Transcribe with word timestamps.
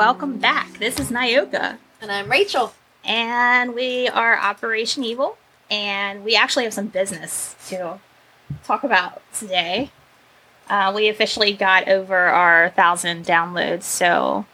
welcome 0.00 0.38
back. 0.38 0.78
This 0.78 0.98
is 0.98 1.10
Nyoka, 1.10 1.76
And 2.00 2.10
I'm 2.10 2.30
Rachael. 2.30 2.72
and 3.04 3.74
we 3.74 4.08
are 4.08 4.34
Operation 4.34 5.04
Evil, 5.04 5.36
and 5.70 6.24
we 6.24 6.34
actually 6.34 6.64
have 6.64 6.72
some 6.72 6.86
business 6.86 7.54
to 7.68 8.00
talk 8.64 8.82
about 8.82 9.20
today. 9.34 9.90
Uh, 10.70 10.90
we 10.96 11.10
officially 11.10 11.52
got 11.52 11.86
over 11.86 12.16
our 12.16 12.70
thousand 12.70 13.26
downloads, 13.26 13.82
so 13.82 14.46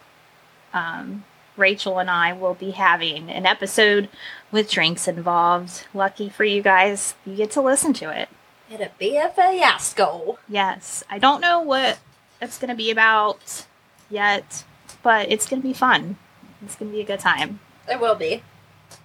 um, 0.74 1.22
Rachael 1.56 2.00
and 2.00 2.10
I 2.10 2.32
will 2.32 2.54
be 2.54 2.72
having 2.72 3.30
an 3.30 3.46
episode 3.46 4.08
with 4.50 4.68
drinks 4.68 5.06
involved. 5.06 5.86
Lucky 5.94 6.28
for 6.28 6.42
you 6.42 6.60
guys, 6.60 7.14
you 7.24 7.36
get 7.36 7.52
to 7.52 7.60
listen 7.60 7.92
to 7.92 8.10
it. 8.10 8.28
It'll 8.68 8.88
be 8.98 9.16
a 9.16 9.28
fiasco. 9.28 10.40
Yes, 10.48 11.04
I 11.08 11.20
don't 11.20 11.40
know 11.40 11.60
what 11.60 12.00
it's 12.42 12.58
going 12.58 12.70
to 12.70 12.74
be 12.74 12.90
about 12.90 13.64
yet, 14.10 14.64
but 15.06 15.30
it's 15.30 15.46
going 15.46 15.62
to 15.62 15.68
be 15.68 15.72
fun. 15.72 16.16
It's 16.64 16.74
going 16.74 16.90
to 16.90 16.96
be 16.96 17.00
a 17.00 17.06
good 17.06 17.20
time. 17.20 17.60
It 17.88 18.00
will 18.00 18.16
be. 18.16 18.42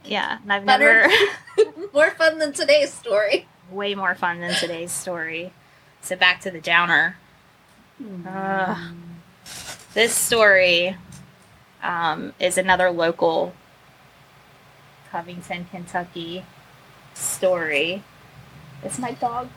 Yeah, 0.04 0.40
and 0.42 0.52
I've 0.52 0.66
Better. 0.66 1.08
never 1.08 1.72
More 1.94 2.09
fun 2.09 2.40
than 2.40 2.54
today's 2.54 2.92
story. 2.92 3.46
way 3.70 3.94
more 3.94 4.16
fun 4.16 4.40
than 4.40 4.56
today's 4.56 4.92
story. 4.92 5.54
So 6.02 6.16
back 6.16 6.42
to 6.42 6.50
the 6.50 6.59
downer. 6.59 7.18
Ugh. 8.28 8.95
this 9.94 10.16
story 10.16 10.98
um, 11.84 12.34
is 12.40 12.58
another 12.58 12.90
local 12.90 13.54
Covington, 15.12 15.66
Kentucky 15.70 16.44
story. 17.14 18.02
It's 18.84 18.97
my 18.97 19.12
dog. 19.12 19.50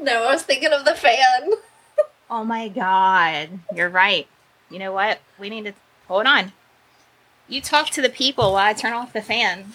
No, 0.00 0.24
I 0.24 0.32
was 0.32 0.42
thinking 0.42 0.72
of 0.72 0.84
the 0.84 0.96
fan. 0.96 1.52
Oh 2.28 2.42
my 2.42 2.66
god, 2.66 3.50
you're 3.72 3.88
right. 3.88 4.26
You 4.68 4.80
know 4.80 4.90
what? 4.90 5.20
We 5.38 5.48
need 5.48 5.66
to 5.66 5.74
hold 6.08 6.26
on. 6.26 6.52
You 7.48 7.60
talk 7.60 7.90
to 7.90 8.02
the 8.02 8.08
people 8.08 8.52
while 8.52 8.66
I 8.66 8.72
turn 8.72 8.92
off 8.92 9.12
the 9.12 9.22
fan. 9.22 9.72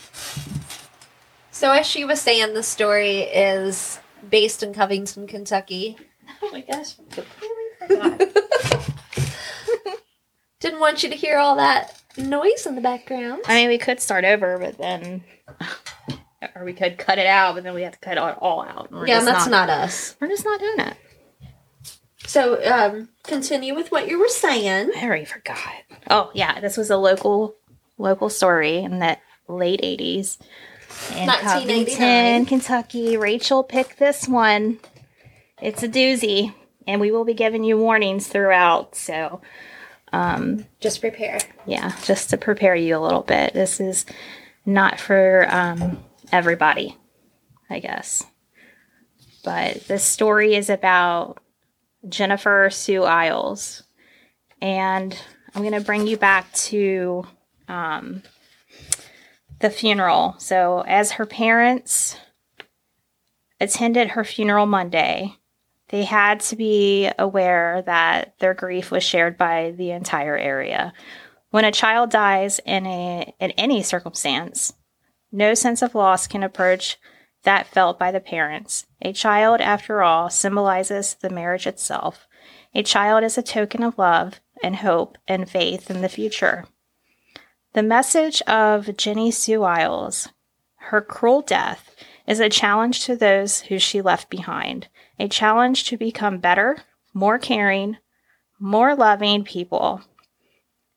So, 1.52 1.72
as 1.72 1.86
she 1.86 2.04
was 2.04 2.20
saying, 2.20 2.54
the 2.54 2.64
story 2.64 3.20
is 3.20 4.00
based 4.30 4.64
in 4.64 4.74
Covington, 4.74 5.28
Kentucky. 5.28 5.98
Oh 6.44 6.50
my 6.52 6.62
gosh, 6.62 6.96
I 6.98 7.14
completely 7.14 8.18
forgot. 8.18 10.00
Didn't 10.60 10.80
want 10.80 11.04
you 11.04 11.10
to 11.10 11.16
hear 11.16 11.38
all 11.38 11.58
that 11.58 12.02
noise 12.18 12.66
in 12.66 12.76
the 12.76 12.82
background. 12.82 13.44
I 13.48 13.56
mean, 13.56 13.68
we 13.68 13.78
could 13.78 14.00
start 14.00 14.24
over, 14.24 14.58
but 14.58 14.78
then, 14.78 15.24
or 16.56 16.64
we 16.64 16.74
could 16.74 16.98
cut 16.98 17.20
it 17.20 17.28
out, 17.28 17.54
but 17.54 17.64
then 17.64 17.74
we 17.76 17.84
have 17.84 17.94
to 17.94 18.00
cut 18.00 18.18
it 18.18 18.20
all 18.20 18.64
out. 18.64 18.90
Yeah, 19.06 19.24
that's 19.24 19.48
not, 19.48 19.70
us. 19.70 20.16
We're 20.20 20.30
just 20.30 20.46
not 20.46 20.60
doing 20.60 20.80
it. 20.80 20.98
So, 22.32 22.64
um, 22.66 23.10
continue 23.24 23.76
with 23.76 23.92
what 23.92 24.08
you 24.08 24.18
were 24.18 24.30
saying. 24.30 24.92
I 24.96 25.04
already 25.04 25.26
forgot. 25.26 25.58
Oh 26.10 26.32
yeah, 26.34 26.62
this 26.62 26.78
was 26.78 26.90
a 26.90 26.96
local 26.96 27.56
local 27.98 28.30
story 28.30 28.78
in 28.78 29.00
the 29.00 29.18
late 29.50 29.82
eighties 29.84 30.38
in 31.14 31.28
Covington, 31.28 32.46
Kentucky. 32.46 33.18
Rachael 33.18 33.64
picked 33.66 34.00
this 34.00 34.30
one. 34.30 34.80
It's 35.62 35.84
a 35.84 35.90
doozy, 35.90 36.54
and 36.88 37.02
we 37.02 37.12
will 37.12 37.26
be 37.26 37.34
giving 37.34 37.66
you 37.66 37.78
warnings 37.78 38.28
throughout. 38.28 38.96
So 38.96 39.42
um, 40.14 40.66
Just 40.80 41.02
prepare. 41.02 41.40
yeah, 41.66 41.98
just 42.06 42.30
to 42.30 42.38
prepare 42.38 42.76
you 42.76 42.96
a 42.96 43.00
little 43.04 43.24
bit. 43.24 43.54
This 43.54 43.82
is 43.82 44.06
not 44.66 45.02
for 45.02 45.48
um, 45.50 46.02
everybody, 46.32 46.98
I 47.70 47.80
guess. 47.80 48.24
But 49.44 49.86
this 49.88 50.06
story 50.06 50.56
is 50.56 50.70
about 50.70 51.40
Jennifer 52.08 52.70
Sue 52.72 53.04
Iles. 53.04 53.84
And 54.62 55.18
I'm 55.54 55.62
going 55.62 55.74
to 55.74 55.86
bring 55.86 56.08
you 56.08 56.18
back 56.18 56.52
to 56.54 57.26
um, 57.68 58.24
the 59.60 59.70
funeral. 59.70 60.36
So, 60.38 60.84
as 60.88 61.14
her 61.14 61.26
parents 61.26 62.18
attended 63.60 64.10
her 64.10 64.24
funeral 64.24 64.66
Monday, 64.66 65.38
they 65.90 66.04
had 66.04 66.40
to 66.42 66.56
be 66.56 67.10
aware 67.20 67.84
that 67.86 68.36
their 68.40 68.54
grief 68.54 68.92
was 68.92 69.04
shared 69.04 69.38
by 69.38 69.74
the 69.78 69.92
entire 69.92 70.38
area. 70.38 70.94
When 71.50 71.66
a 71.66 71.72
child 71.72 72.12
dies 72.12 72.60
in 72.66 72.86
a 72.88 73.34
in 73.40 73.52
any 73.52 73.84
circumstance, 73.84 74.74
no 75.32 75.54
sense 75.54 75.82
of 75.82 75.96
loss 75.96 76.28
can 76.28 76.44
approach 76.44 76.98
that 77.44 77.68
felt 77.68 77.98
by 77.98 78.12
the 78.12 78.20
parents. 78.20 78.86
A 79.02 79.14
child, 79.14 79.62
after 79.62 80.04
all, 80.04 80.30
symbolizes 80.30 81.16
the 81.16 81.30
marriage 81.30 81.68
itself. 81.68 82.28
A 82.74 82.84
child 82.84 83.24
is 83.24 83.38
a 83.38 83.44
token 83.44 83.84
of 83.84 83.98
love 83.98 84.40
and 84.64 84.78
hope 84.78 85.18
and 85.28 85.50
faith 85.50 85.90
in 85.90 86.02
the 86.02 86.10
future. 86.10 86.66
The 87.74 87.84
message 87.84 88.42
of 88.44 88.96
Jenny 88.98 89.32
Sue 89.32 89.64
Iles, 89.64 90.30
her 90.76 91.02
cruel 91.02 91.42
death, 91.42 91.96
is 92.28 92.40
a 92.40 92.50
challenge 92.50 93.06
to 93.06 93.16
those 93.16 93.62
who 93.62 93.80
she 93.80 94.02
left 94.02 94.30
behind, 94.30 94.88
a 95.20 95.28
challenge 95.28 95.86
to 95.86 95.98
become 95.98 96.38
better, 96.38 96.78
more 97.14 97.40
caring, 97.40 97.98
more 98.60 98.96
loving 98.96 99.44
people. 99.44 100.02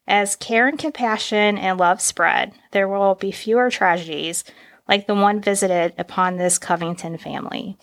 As 0.06 0.36
care 0.36 0.68
and 0.68 0.78
compassion 0.78 1.56
and 1.56 1.78
love 1.78 2.00
spread, 2.00 2.52
there 2.72 2.86
will 2.86 3.14
be 3.14 3.32
fewer 3.32 3.70
tragedies 3.70 4.44
like 4.88 5.06
the 5.06 5.14
one 5.14 5.40
visited 5.40 5.94
upon 5.98 6.36
this 6.36 6.58
Covington 6.58 7.18
family. 7.18 7.76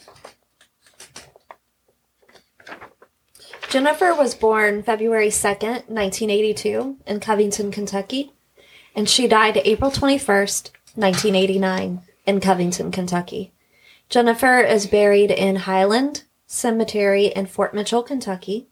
Jennifer 3.69 4.13
was 4.13 4.35
born 4.35 4.83
February 4.83 5.29
2nd, 5.29 5.87
1982, 5.87 6.97
in 7.07 7.19
Covington, 7.21 7.71
Kentucky, 7.71 8.33
and 8.93 9.09
she 9.09 9.27
died 9.27 9.61
April 9.63 9.89
21st, 9.89 10.71
1989, 10.95 12.01
in 12.25 12.39
Covington, 12.41 12.91
Kentucky. 12.91 13.53
Jennifer 14.09 14.59
is 14.59 14.87
buried 14.87 15.31
in 15.31 15.55
Highland 15.55 16.23
Cemetery 16.45 17.27
in 17.27 17.45
Fort 17.45 17.73
Mitchell, 17.73 18.03
Kentucky. 18.03 18.67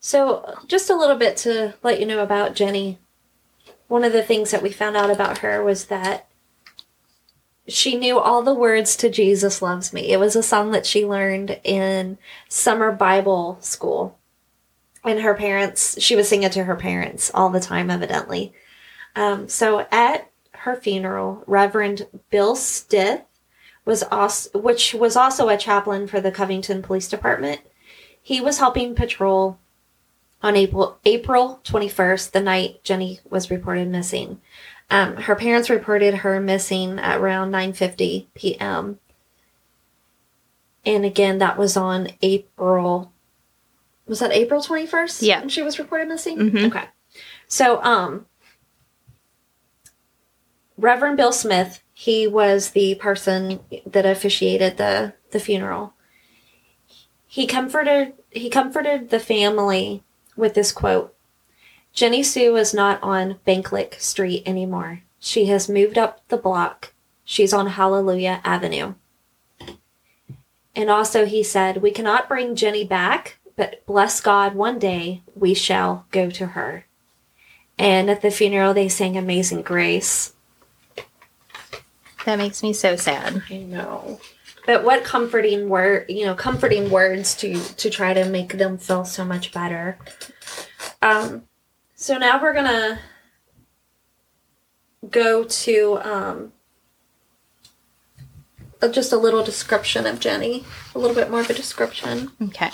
So, 0.00 0.56
just 0.66 0.90
a 0.90 0.96
little 0.96 1.14
bit 1.14 1.36
to 1.38 1.74
let 1.84 2.00
you 2.00 2.06
know 2.06 2.18
about 2.18 2.56
Jenny. 2.56 2.98
One 3.92 4.04
of 4.04 4.14
the 4.14 4.22
things 4.22 4.52
that 4.52 4.62
we 4.62 4.72
found 4.72 4.96
out 4.96 5.10
about 5.10 5.38
her 5.38 5.62
was 5.62 5.84
that 5.88 6.26
she 7.68 7.94
knew 7.94 8.18
all 8.18 8.40
the 8.40 8.54
words 8.54 8.96
to 8.96 9.10
Jesus 9.10 9.60
Loves 9.60 9.92
Me. 9.92 10.10
It 10.10 10.18
was 10.18 10.34
a 10.34 10.42
song 10.42 10.70
that 10.70 10.86
she 10.86 11.04
learned 11.04 11.60
in 11.62 12.16
summer 12.48 12.90
Bible 12.90 13.58
school. 13.60 14.18
And 15.04 15.20
her 15.20 15.34
parents, 15.34 16.00
she 16.00 16.16
was 16.16 16.26
singing 16.26 16.48
to 16.48 16.64
her 16.64 16.74
parents 16.74 17.30
all 17.34 17.50
the 17.50 17.60
time, 17.60 17.90
evidently. 17.90 18.54
Um, 19.14 19.46
so 19.46 19.86
at 19.92 20.30
her 20.52 20.74
funeral, 20.74 21.44
Reverend 21.46 22.06
Bill 22.30 22.56
Stith 22.56 23.20
was 23.84 24.02
also, 24.04 24.58
which 24.58 24.94
was 24.94 25.16
also 25.16 25.50
a 25.50 25.58
chaplain 25.58 26.06
for 26.06 26.18
the 26.18 26.32
Covington 26.32 26.80
Police 26.80 27.08
Department. 27.08 27.60
He 28.22 28.40
was 28.40 28.58
helping 28.58 28.94
patrol 28.94 29.58
on 30.42 30.56
April 30.56 30.98
April 31.04 31.60
21st, 31.64 32.32
the 32.32 32.40
night 32.40 32.82
Jenny 32.84 33.20
was 33.28 33.50
reported 33.50 33.88
missing. 33.88 34.40
Um, 34.90 35.16
her 35.16 35.34
parents 35.36 35.70
reported 35.70 36.14
her 36.16 36.40
missing 36.40 36.98
at 36.98 37.20
around 37.20 37.50
9:50 37.52 38.26
p.m. 38.34 38.98
And 40.84 41.04
again, 41.04 41.38
that 41.38 41.56
was 41.56 41.76
on 41.76 42.08
April. 42.22 43.12
Was 44.06 44.18
that 44.18 44.32
April 44.32 44.60
21st? 44.60 45.22
Yeah. 45.22 45.40
when 45.40 45.48
she 45.48 45.62
was 45.62 45.78
reported 45.78 46.08
missing. 46.08 46.36
Mhm. 46.38 46.66
Okay. 46.66 46.86
So, 47.46 47.82
um, 47.82 48.26
Reverend 50.76 51.16
Bill 51.16 51.32
Smith, 51.32 51.82
he 51.94 52.26
was 52.26 52.70
the 52.70 52.96
person 52.96 53.60
that 53.86 54.04
officiated 54.04 54.76
the 54.76 55.14
the 55.30 55.38
funeral. 55.38 55.94
He 57.26 57.46
comforted 57.46 58.14
he 58.30 58.50
comforted 58.50 59.10
the 59.10 59.20
family 59.20 60.02
with 60.36 60.54
this 60.54 60.72
quote. 60.72 61.14
Jenny 61.92 62.22
Sue 62.22 62.56
is 62.56 62.72
not 62.72 63.02
on 63.02 63.38
Banklick 63.46 64.00
Street 64.00 64.42
anymore. 64.46 65.02
She 65.18 65.46
has 65.46 65.68
moved 65.68 65.98
up 65.98 66.20
the 66.28 66.36
block. 66.36 66.94
She's 67.24 67.52
on 67.52 67.68
Hallelujah 67.68 68.40
Avenue. 68.44 68.94
And 70.74 70.88
also, 70.88 71.26
he 71.26 71.42
said, 71.42 71.82
We 71.82 71.90
cannot 71.90 72.28
bring 72.28 72.56
Jenny 72.56 72.84
back, 72.84 73.38
but 73.56 73.84
bless 73.86 74.20
God, 74.20 74.54
one 74.54 74.78
day 74.78 75.22
we 75.34 75.52
shall 75.54 76.06
go 76.10 76.30
to 76.30 76.46
her. 76.48 76.86
And 77.78 78.10
at 78.10 78.22
the 78.22 78.30
funeral, 78.30 78.74
they 78.74 78.88
sang 78.88 79.16
Amazing 79.16 79.62
Grace. 79.62 80.32
That 82.24 82.38
makes 82.38 82.62
me 82.62 82.72
so 82.72 82.96
sad. 82.96 83.42
I 83.50 83.58
know. 83.58 84.20
But 84.66 84.84
what 84.84 85.02
comforting 85.04 85.68
word, 85.68 86.06
you 86.08 86.24
know, 86.24 86.34
comforting 86.34 86.90
words 86.90 87.34
to 87.36 87.54
to 87.54 87.90
try 87.90 88.14
to 88.14 88.24
make 88.24 88.58
them 88.58 88.78
feel 88.78 89.04
so 89.04 89.24
much 89.24 89.52
better. 89.52 89.98
Um, 91.00 91.44
so 91.96 92.16
now 92.16 92.40
we're 92.40 92.54
gonna 92.54 93.00
go 95.10 95.44
to 95.44 95.98
um, 96.02 96.52
just 98.92 99.12
a 99.12 99.16
little 99.16 99.42
description 99.44 100.06
of 100.06 100.20
Jenny, 100.20 100.64
a 100.94 100.98
little 100.98 101.14
bit 101.16 101.30
more 101.30 101.40
of 101.40 101.50
a 101.50 101.54
description. 101.54 102.30
Okay. 102.40 102.70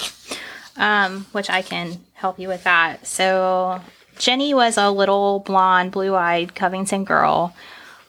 um, 0.77 1.27
which 1.33 1.51
I 1.51 1.63
can 1.63 2.01
help 2.15 2.39
you 2.39 2.49
with 2.49 2.65
that. 2.65 3.07
So, 3.07 3.81
Jenny 4.19 4.55
was 4.55 4.77
a 4.77 4.91
little 4.91 5.41
blonde, 5.41 5.93
blue 5.93 6.15
eyed 6.15 6.55
Covington 6.55 7.05
girl 7.05 7.55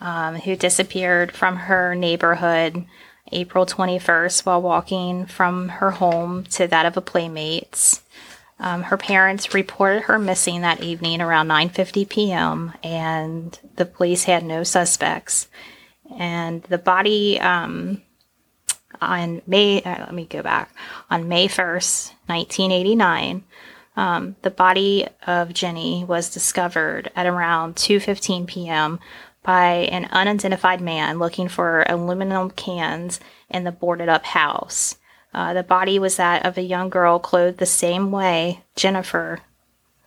um, 0.02 0.36
who 0.36 0.56
disappeared 0.56 1.32
from 1.32 1.56
her 1.56 1.96
neighborhood 1.96 2.86
April 3.32 3.66
21st 3.66 4.46
while 4.46 4.62
walking 4.62 5.26
from 5.26 5.70
her 5.70 5.92
home 5.92 6.44
to 6.46 6.68
that 6.68 6.86
of 6.86 6.98
a 6.98 7.02
playmate's. 7.02 8.02
Um, 8.60 8.84
her 8.84 8.98
parents 8.98 9.54
reported 9.54 10.04
her 10.04 10.20
missing 10.20 10.62
that 10.62 10.82
evening 10.84 11.22
around 11.22 11.48
9:50 11.48 12.10
p.m. 12.10 12.74
and 12.84 13.58
the 13.76 13.86
police 13.86 14.26
had 14.26 14.44
no 14.44 14.64
suspects. 14.64 15.48
And 16.18 16.64
the 16.64 16.78
body 16.78 17.40
um, 17.40 18.02
on 19.02 19.42
May, 19.48 19.82
uh, 19.82 20.00
let 20.00 20.14
me 20.14 20.26
go 20.26 20.42
back, 20.42 20.72
on 21.10 21.30
May 21.30 21.48
1st, 21.48 22.14
1989, 22.26 23.44
um, 23.96 24.36
the 24.44 24.50
body 24.50 25.08
of 25.28 25.54
Jenny 25.54 26.06
was 26.06 26.30
discovered 26.30 27.12
at 27.16 27.26
around 27.26 27.76
2:15 27.76 28.48
p.m. 28.48 29.00
by 29.44 29.88
an 29.92 30.06
unidentified 30.06 30.82
man 30.82 31.20
looking 31.20 31.48
for 31.48 31.84
aluminum 31.88 32.52
cans 32.52 33.20
in 33.50 33.64
the 33.64 33.72
boarded 33.72 34.10
up 34.10 34.26
house. 34.26 34.98
Uh, 35.34 35.54
the 35.54 35.64
body 35.64 36.00
was 36.00 36.18
that 36.18 36.46
of 36.46 36.58
a 36.58 36.62
young 36.62 36.90
girl 36.90 37.20
clothed 37.20 37.58
the 37.58 37.66
same 37.66 38.12
way 38.12 38.62
Jennifer 38.76 39.40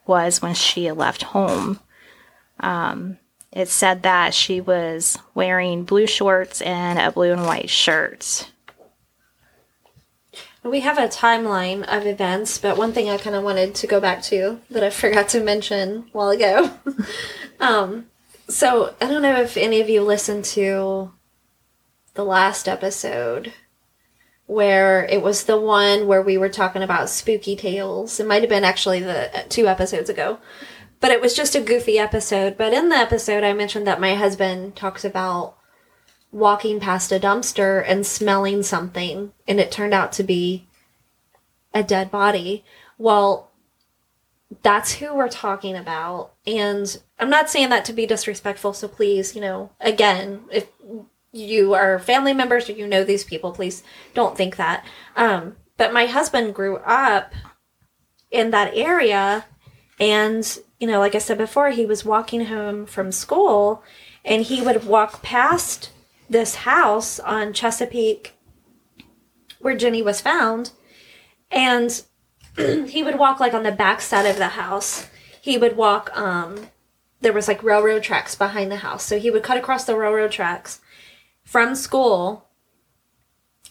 was 0.07 0.43
when 0.43 0.55
she 0.55 0.91
left 0.91 1.23
home. 1.23 1.81
Um, 2.61 3.19
it 3.53 3.69
said 3.69 4.03
that 4.03 4.35
she 4.35 4.61
was 4.61 5.19
wearing 5.35 5.85
blue 5.85 6.07
shorts 6.07 6.61
and 6.63 6.99
a 6.99 7.13
blue 7.13 7.33
and 7.33 7.45
white 7.45 7.71
shirt. 7.71 8.51
We 10.65 10.81
have 10.81 10.97
a 10.97 11.09
timeline 11.09 11.83
of 11.83 12.07
events, 12.07 12.59
but 12.59 12.77
one 12.77 12.93
thing 12.93 13.11
I 13.11 13.19
kind 13.19 13.35
of 13.35 13.43
wanted 13.43 13.75
to 13.75 13.87
go 13.87 14.01
back 14.01 14.23
to 14.25 14.61
that 14.71 14.85
I 14.85 14.91
forgot 14.91 15.29
to 15.31 15.43
mention 15.43 15.91
a 15.91 16.17
while 16.17 16.31
ago. 16.31 16.71
um, 17.61 18.07
so 18.53 18.95
I 19.01 19.09
don't 19.09 19.23
know 19.23 19.41
if 19.41 19.57
any 19.57 19.81
of 19.81 19.89
you 19.89 20.03
listened 20.03 20.45
to 20.47 21.13
the 22.15 22.25
last 22.25 22.69
episode 22.69 23.55
where 24.47 25.07
it 25.07 25.23
was 25.23 25.45
the 25.45 25.59
one 25.59 26.07
where 26.07 26.21
we 26.21 26.37
were 26.37 26.49
talking 26.49 26.83
about 26.83 27.09
spooky 27.09 27.57
tales. 27.57 28.21
It 28.21 28.27
might 28.27 28.43
have 28.43 28.51
been 28.51 28.65
actually 28.65 29.01
the 29.01 29.47
two 29.49 29.67
episodes 29.67 30.11
ago. 30.11 30.39
But 31.01 31.11
it 31.11 31.21
was 31.21 31.35
just 31.35 31.55
a 31.55 31.61
goofy 31.61 31.99
episode. 31.99 32.59
But 32.59 32.75
in 32.75 32.91
the 32.91 32.97
episode 32.97 33.43
I 33.43 33.55
mentioned 33.55 33.87
that 33.87 34.01
my 34.01 34.15
husband 34.15 34.77
talks 34.77 35.05
about 35.05 35.57
walking 36.31 36.81
past 36.81 37.11
a 37.11 37.19
dumpster 37.19 37.83
and 37.87 38.07
smelling 38.07 38.63
something 38.63 39.33
and 39.49 39.61
it 39.61 39.73
turned 39.73 39.95
out 39.95 40.13
to 40.13 40.23
be 40.23 40.67
a 41.73 41.83
dead 41.83 42.11
body. 42.11 42.65
Well, 42.99 43.51
that's 44.63 44.95
who 44.95 45.15
we're 45.15 45.29
talking 45.29 45.77
about. 45.77 46.33
And 46.47 47.01
I'm 47.23 47.31
not 47.31 47.49
saying 47.49 47.69
that 47.69 47.85
to 47.85 47.93
be 47.93 48.05
disrespectful, 48.05 48.73
so 48.73 48.89
please, 48.89 49.37
you 49.37 49.41
know, 49.41 49.71
again, 49.81 50.41
if 50.51 50.67
you 51.31 51.73
are 51.73 52.01
family 52.01 52.35
members 52.35 52.69
or 52.69 52.73
you 52.73 52.89
know 52.89 53.05
these 53.05 53.23
people, 53.23 53.53
please 53.53 53.85
don't 54.13 54.37
think 54.37 54.57
that. 54.57 54.85
Um, 55.15 55.55
but 55.77 55.93
my 55.93 56.07
husband 56.07 56.53
grew 56.53 56.79
up 56.79 57.33
in 58.33 58.51
that 58.51 58.77
area 58.77 59.45
and 60.01 60.59
you 60.81 60.89
know 60.89 60.99
like 60.99 61.15
i 61.15 61.19
said 61.19 61.37
before 61.37 61.69
he 61.69 61.85
was 61.85 62.03
walking 62.03 62.47
home 62.47 62.87
from 62.87 63.13
school 63.13 63.85
and 64.25 64.45
he 64.45 64.63
would 64.63 64.87
walk 64.87 65.23
past 65.23 65.91
this 66.31 66.55
house 66.55 67.21
on 67.21 67.53
chesapeake 67.53 68.33
where 69.61 69.77
jenny 69.77 70.01
was 70.01 70.23
found 70.23 70.71
and 71.51 72.05
he 72.57 73.03
would 73.03 73.19
walk 73.19 73.39
like 73.39 73.53
on 73.53 73.65
the 73.65 73.71
back 73.71 74.01
side 74.01 74.25
of 74.25 74.39
the 74.39 74.49
house 74.49 75.11
he 75.43 75.59
would 75.59 75.77
walk 75.77 76.11
um 76.17 76.69
there 77.23 77.33
was 77.33 77.49
like 77.49 77.63
railroad 77.63 78.03
tracks 78.03 78.35
behind 78.35 78.71
the 78.71 78.77
house. 78.77 79.05
So 79.05 79.19
he 79.19 79.31
would 79.31 79.43
cut 79.43 79.57
across 79.57 79.85
the 79.85 79.97
railroad 79.97 80.33
tracks 80.33 80.81
from 81.45 81.75
school 81.75 82.49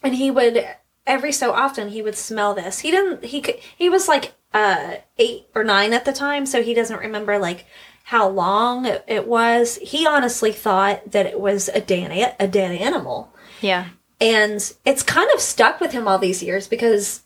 and 0.03 0.15
he 0.15 0.31
would 0.31 0.65
every 1.05 1.31
so 1.31 1.51
often 1.53 1.89
he 1.89 2.01
would 2.01 2.15
smell 2.15 2.53
this. 2.53 2.79
He 2.79 2.91
didn't 2.91 3.25
he 3.25 3.41
could 3.41 3.55
he 3.77 3.89
was 3.89 4.07
like 4.07 4.33
uh 4.53 4.95
eight 5.17 5.47
or 5.55 5.63
nine 5.63 5.93
at 5.93 6.05
the 6.05 6.13
time 6.13 6.45
so 6.45 6.61
he 6.63 6.73
doesn't 6.73 6.99
remember 6.99 7.37
like 7.37 7.65
how 8.05 8.27
long 8.27 8.85
it, 8.85 9.03
it 9.07 9.27
was. 9.27 9.77
He 9.81 10.07
honestly 10.07 10.51
thought 10.51 11.11
that 11.11 11.25
it 11.27 11.39
was 11.39 11.69
a 11.69 11.79
dead 11.81 12.35
a 12.39 12.47
dead 12.47 12.79
animal. 12.81 13.33
Yeah. 13.61 13.89
and 14.19 14.73
it's 14.85 15.03
kind 15.03 15.29
of 15.35 15.39
stuck 15.39 15.79
with 15.79 15.91
him 15.91 16.07
all 16.07 16.17
these 16.17 16.41
years 16.41 16.67
because 16.67 17.21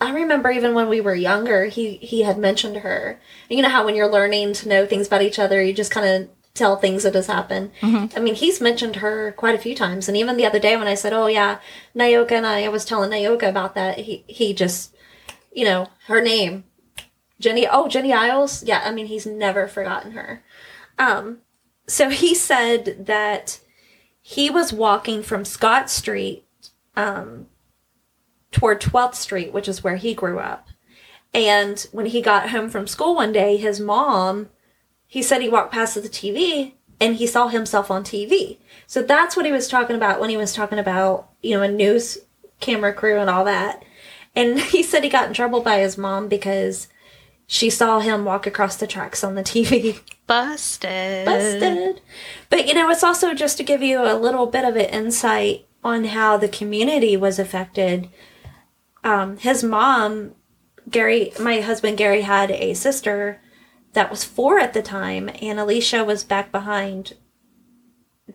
I 0.00 0.12
remember 0.12 0.50
even 0.50 0.74
when 0.74 0.88
we 0.88 1.00
were 1.00 1.14
younger, 1.14 1.64
he 1.66 1.96
he 1.96 2.22
had 2.22 2.38
mentioned 2.38 2.78
her. 2.78 3.20
You 3.48 3.62
know 3.62 3.68
how 3.68 3.84
when 3.84 3.96
you're 3.96 4.10
learning 4.10 4.52
to 4.54 4.68
know 4.68 4.86
things 4.86 5.06
about 5.08 5.22
each 5.22 5.38
other, 5.38 5.62
you 5.62 5.72
just 5.72 5.90
kind 5.90 6.06
of 6.06 6.28
tell 6.54 6.76
things 6.76 7.02
that 7.02 7.14
has 7.14 7.26
happened. 7.26 7.70
I 8.16 8.20
mean, 8.20 8.34
he's 8.34 8.60
mentioned 8.60 8.96
her 8.96 9.32
quite 9.32 9.54
a 9.54 9.58
few 9.58 9.74
times, 9.74 10.08
and 10.08 10.16
even 10.16 10.36
the 10.36 10.46
other 10.46 10.58
day 10.58 10.76
when 10.76 10.86
I 10.88 10.94
said, 10.94 11.12
"Oh 11.12 11.26
yeah, 11.26 11.58
Nyoka," 11.96 12.32
and 12.32 12.46
I, 12.46 12.64
I 12.64 12.68
was 12.68 12.84
telling 12.84 13.10
Nyoka 13.10 13.48
about 13.48 13.74
that, 13.74 13.98
he 13.98 14.24
he 14.26 14.54
just, 14.54 14.94
you 15.52 15.64
know, 15.64 15.88
her 16.06 16.20
name, 16.20 16.64
Jenny. 17.40 17.66
Oh, 17.66 17.88
Jenny 17.88 18.12
Iles. 18.12 18.62
Yeah, 18.62 18.82
I 18.84 18.92
mean, 18.92 19.06
he's 19.06 19.26
never 19.26 19.66
forgotten 19.66 20.12
her. 20.12 20.42
Um, 20.98 21.38
so 21.86 22.10
he 22.10 22.34
said 22.34 23.06
that 23.06 23.60
he 24.20 24.50
was 24.50 24.72
walking 24.72 25.22
from 25.22 25.44
Scott 25.44 25.90
Street 25.90 26.44
um, 26.96 27.46
toward 28.52 28.80
12th 28.80 29.14
Street, 29.14 29.52
which 29.52 29.68
is 29.68 29.84
where 29.84 29.96
he 29.96 30.14
grew 30.14 30.38
up. 30.38 30.68
And 31.34 31.86
when 31.92 32.06
he 32.06 32.22
got 32.22 32.50
home 32.50 32.70
from 32.70 32.86
school 32.86 33.14
one 33.14 33.32
day, 33.32 33.56
his 33.56 33.80
mom, 33.80 34.48
he 35.06 35.22
said 35.22 35.42
he 35.42 35.48
walked 35.48 35.72
past 35.72 35.94
the 35.94 36.02
TV 36.02 36.72
and 37.00 37.16
he 37.16 37.26
saw 37.26 37.48
himself 37.48 37.90
on 37.90 38.02
TV. 38.02 38.58
So 38.86 39.02
that's 39.02 39.36
what 39.36 39.46
he 39.46 39.52
was 39.52 39.68
talking 39.68 39.96
about 39.96 40.20
when 40.20 40.30
he 40.30 40.36
was 40.36 40.54
talking 40.54 40.78
about, 40.78 41.28
you 41.42 41.56
know, 41.56 41.62
a 41.62 41.68
news 41.68 42.18
camera 42.60 42.92
crew 42.92 43.18
and 43.18 43.30
all 43.30 43.44
that. 43.44 43.84
And 44.34 44.58
he 44.60 44.82
said 44.82 45.04
he 45.04 45.10
got 45.10 45.28
in 45.28 45.34
trouble 45.34 45.60
by 45.60 45.78
his 45.78 45.98
mom 45.98 46.28
because 46.28 46.88
she 47.46 47.70
saw 47.70 48.00
him 48.00 48.24
walk 48.24 48.46
across 48.46 48.76
the 48.76 48.86
tracks 48.86 49.24
on 49.24 49.34
the 49.34 49.42
TV. 49.42 50.00
Busted. 50.26 51.24
Busted. 51.24 52.00
But 52.50 52.66
you 52.66 52.74
know, 52.74 52.90
it's 52.90 53.04
also 53.04 53.34
just 53.34 53.56
to 53.56 53.64
give 53.64 53.82
you 53.82 54.02
a 54.02 54.14
little 54.14 54.46
bit 54.46 54.64
of 54.64 54.76
an 54.76 54.86
insight 54.86 55.66
on 55.82 56.04
how 56.04 56.36
the 56.36 56.48
community 56.48 57.16
was 57.16 57.38
affected. 57.38 58.08
Um, 59.08 59.38
his 59.38 59.64
mom, 59.64 60.34
Gary, 60.90 61.32
my 61.40 61.62
husband 61.62 61.96
Gary 61.96 62.20
had 62.20 62.50
a 62.50 62.74
sister 62.74 63.40
that 63.94 64.10
was 64.10 64.22
four 64.22 64.58
at 64.58 64.74
the 64.74 64.82
time, 64.82 65.30
and 65.40 65.58
Alicia 65.58 66.04
was 66.04 66.24
back 66.24 66.52
behind 66.52 67.14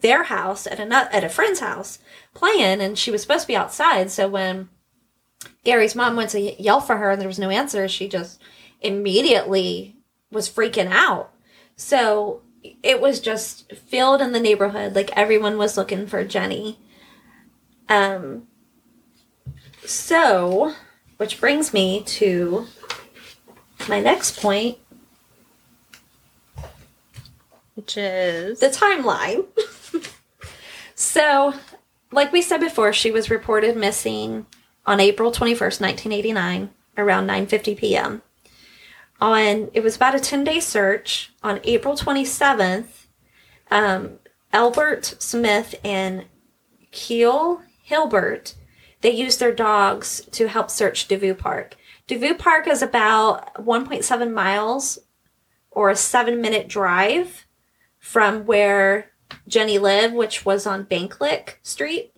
their 0.02 0.24
house 0.24 0.66
at 0.66 0.80
a 0.80 1.16
at 1.16 1.24
a 1.24 1.30
friend's 1.30 1.60
house 1.60 2.00
playing, 2.34 2.82
and 2.82 2.98
she 2.98 3.12
was 3.12 3.22
supposed 3.22 3.42
to 3.42 3.50
be 3.50 3.56
outside. 3.56 4.10
So 4.10 4.28
when 4.28 4.70
Gary's 5.64 5.94
mom 5.94 6.16
went 6.16 6.32
to 6.32 6.60
yell 6.60 6.82
for 6.82 6.98
her 6.98 7.12
and 7.12 7.22
there 7.22 7.28
was 7.28 7.38
no 7.38 7.52
answer, 7.52 7.88
she 7.88 8.08
just 8.08 8.42
immediately 8.82 9.98
was 10.32 10.50
freaking 10.50 10.90
out. 10.92 11.36
So 11.76 12.42
it 12.82 13.00
was 13.00 13.20
just 13.20 13.72
filled 13.74 14.22
in 14.22 14.32
the 14.32 14.40
neighborhood. 14.40 14.96
Like 14.96 15.12
everyone 15.16 15.60
was 15.60 15.78
looking 15.78 16.08
for 16.08 16.24
Jenny. 16.24 16.80
Um, 17.88 18.48
so, 19.86 20.74
which 21.18 21.40
brings 21.40 21.74
me 21.74 22.04
to 22.04 22.68
my 23.88 24.00
next 24.00 24.40
point 24.40 24.78
Which 27.76 27.98
is 27.98 28.60
the 28.60 28.68
timeline. 28.68 29.46
so, 30.96 31.54
like 32.12 32.32
we 32.32 32.42
said 32.42 32.60
before, 32.60 32.94
she 32.94 33.12
was 33.12 33.32
reported 33.32 33.76
missing 33.76 34.46
on 34.86 35.00
April 35.00 35.32
21st, 35.32 35.82
1989, 35.82 36.70
around 36.98 37.28
9:50 37.28 37.78
p.m. 37.78 38.22
On 39.20 39.70
it 39.74 39.82
was 39.82 39.96
about 39.96 40.16
a 40.16 40.20
10-day 40.20 40.60
search 40.60 41.34
on 41.42 41.62
April 41.64 41.96
27th. 41.96 43.08
Um, 43.72 44.20
Albert 44.52 45.16
Smith 45.18 45.74
and 45.84 46.26
Keel 46.92 47.64
Hilbert 47.82 48.54
they 49.04 49.12
used 49.12 49.40
their 49.40 49.54
dogs 49.54 50.28
to 50.32 50.48
help 50.48 50.72
search 50.72 51.08
Devou 51.08 51.38
Park. 51.38 51.76
Devou 52.08 52.40
Park 52.40 52.68
is 52.68 52.82
about 52.82 53.54
1.7 53.56 54.34
miles 54.34 54.98
or 55.70 55.90
a 55.90 55.94
7-minute 55.94 56.70
drive 56.70 57.46
from 58.00 58.46
where 58.46 59.12
Jenny 59.48 59.78
lived, 59.78 60.14
which 60.14 60.46
was 60.46 60.66
on 60.66 60.86
Banklick 60.86 61.56
Street. 61.64 62.14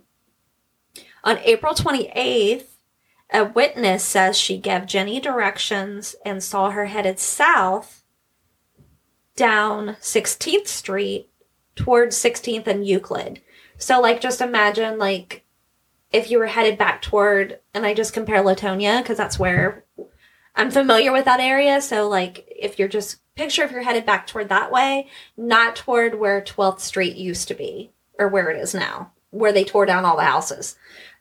On 1.24 1.40
April 1.40 1.74
28th, 1.74 2.68
a 3.34 3.46
witness 3.46 4.04
says 4.04 4.38
she 4.38 4.58
gave 4.60 4.86
Jenny 4.86 5.20
directions 5.20 6.16
and 6.24 6.44
saw 6.44 6.70
her 6.70 6.86
headed 6.86 7.18
south 7.18 8.04
down 9.36 9.98
16th 10.02 10.68
Street 10.68 11.32
towards 11.76 12.16
16th 12.16 12.68
and 12.68 12.86
Euclid. 12.86 13.42
So, 13.80 14.00
like, 14.00 14.22
just 14.22 14.40
imagine, 14.40 15.00
like, 15.00 15.45
if 16.12 16.32
you 16.32 16.40
were 16.40 16.48
headed 16.48 16.78
back 16.78 17.02
toward, 17.02 17.60
and 17.74 17.86
I 17.86 17.94
just 17.94 18.14
compare 18.14 18.44
Latonia 18.44 19.02
because 19.02 19.18
that's 19.18 19.40
where 19.40 19.86
I'm 20.56 20.72
familiar 20.72 21.12
with 21.12 21.26
that 21.26 21.40
area, 21.40 21.82
so 21.82 22.08
like 22.08 22.48
if 22.50 22.80
you're 22.80 22.88
just 22.88 23.20
picture 23.36 23.64
if 23.64 23.72
you're 23.72 23.84
headed 23.84 24.06
back 24.06 24.28
toward 24.28 24.48
that 24.50 24.72
way, 24.72 25.10
not 25.36 25.76
toward 25.76 26.16
where 26.16 26.42
12th 26.42 26.80
Street 26.80 27.18
used 27.18 27.50
to 27.50 27.54
be 27.54 27.92
or 28.18 28.30
where 28.30 28.50
it 28.50 28.58
is 28.58 28.74
now, 28.74 29.12
where 29.32 29.52
they 29.52 29.66
tore 29.66 29.86
down 29.86 30.06
all 30.06 30.16
the 30.16 30.24
houses. 30.24 30.78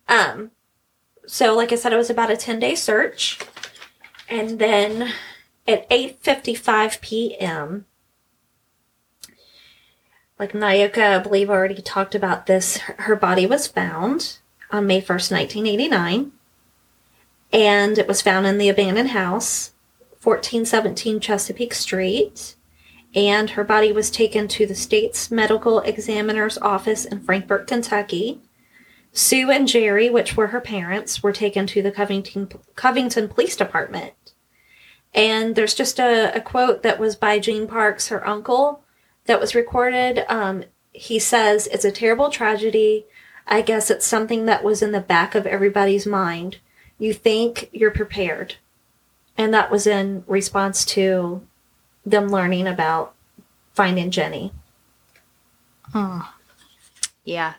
Um 0.08 0.52
so 1.26 1.56
like 1.56 1.72
I 1.72 1.74
said 1.76 1.92
it 1.92 1.96
was 1.96 2.10
about 2.10 2.30
a 2.30 2.34
10-day 2.34 2.76
search. 2.76 3.40
And 4.28 4.58
then 4.60 5.12
at 5.66 5.88
8:55 5.90 7.00
p.m. 7.00 7.86
like 10.38 10.52
Nyoka, 10.52 11.16
I 11.16 11.18
believe 11.18 11.50
already 11.50 11.82
talked 11.82 12.14
about 12.14 12.46
this, 12.46 12.76
her 12.76 13.16
body 13.16 13.46
was 13.46 13.66
found 13.66 14.38
on 14.74 14.86
May 14.86 15.00
1st, 15.00 15.30
1989 15.32 16.32
and 17.54 17.98
it 17.98 18.08
was 18.08 18.20
found 18.20 18.46
in 18.46 18.58
the 18.58 18.68
abandoned 18.68 19.10
house, 19.10 19.72
1417 20.20 21.20
Chesapeake 21.20 21.72
Street. 21.72 22.56
And 23.14 23.50
her 23.50 23.62
body 23.62 23.92
was 23.92 24.10
taken 24.10 24.48
to 24.48 24.66
the 24.66 24.74
state's 24.74 25.30
medical 25.30 25.78
examiner's 25.78 26.58
office 26.58 27.04
in 27.04 27.20
Frankfort, 27.20 27.68
Kentucky. 27.68 28.40
Sue 29.12 29.52
and 29.52 29.68
Jerry, 29.68 30.10
which 30.10 30.36
were 30.36 30.48
her 30.48 30.60
parents, 30.60 31.22
were 31.22 31.32
taken 31.32 31.64
to 31.68 31.80
the 31.80 31.92
Covington, 31.92 32.48
Covington 32.74 33.28
Police 33.28 33.54
Department. 33.54 34.14
And 35.14 35.54
there's 35.54 35.74
just 35.74 36.00
a, 36.00 36.36
a 36.36 36.40
quote 36.40 36.82
that 36.82 36.98
was 36.98 37.14
by 37.14 37.38
Gene 37.38 37.68
Parks, 37.68 38.08
her 38.08 38.26
uncle, 38.26 38.82
that 39.26 39.40
was 39.40 39.54
recorded. 39.54 40.24
Um, 40.28 40.64
he 40.92 41.20
says, 41.20 41.68
It's 41.68 41.84
a 41.84 41.92
terrible 41.92 42.30
tragedy. 42.30 43.06
I 43.46 43.60
guess 43.60 43.90
it's 43.90 44.06
something 44.06 44.46
that 44.46 44.64
was 44.64 44.82
in 44.82 44.92
the 44.92 45.00
back 45.00 45.34
of 45.34 45.46
everybody's 45.46 46.06
mind 46.06 46.58
you 46.98 47.12
think 47.12 47.68
you're 47.72 47.90
prepared. 47.90 48.56
And 49.36 49.52
that 49.52 49.70
was 49.70 49.86
in 49.86 50.24
response 50.26 50.84
to 50.86 51.46
them 52.06 52.28
learning 52.28 52.66
about 52.66 53.14
finding 53.72 54.10
Jenny. 54.10 54.52
Oh, 55.94 56.32
Yeah. 57.24 57.54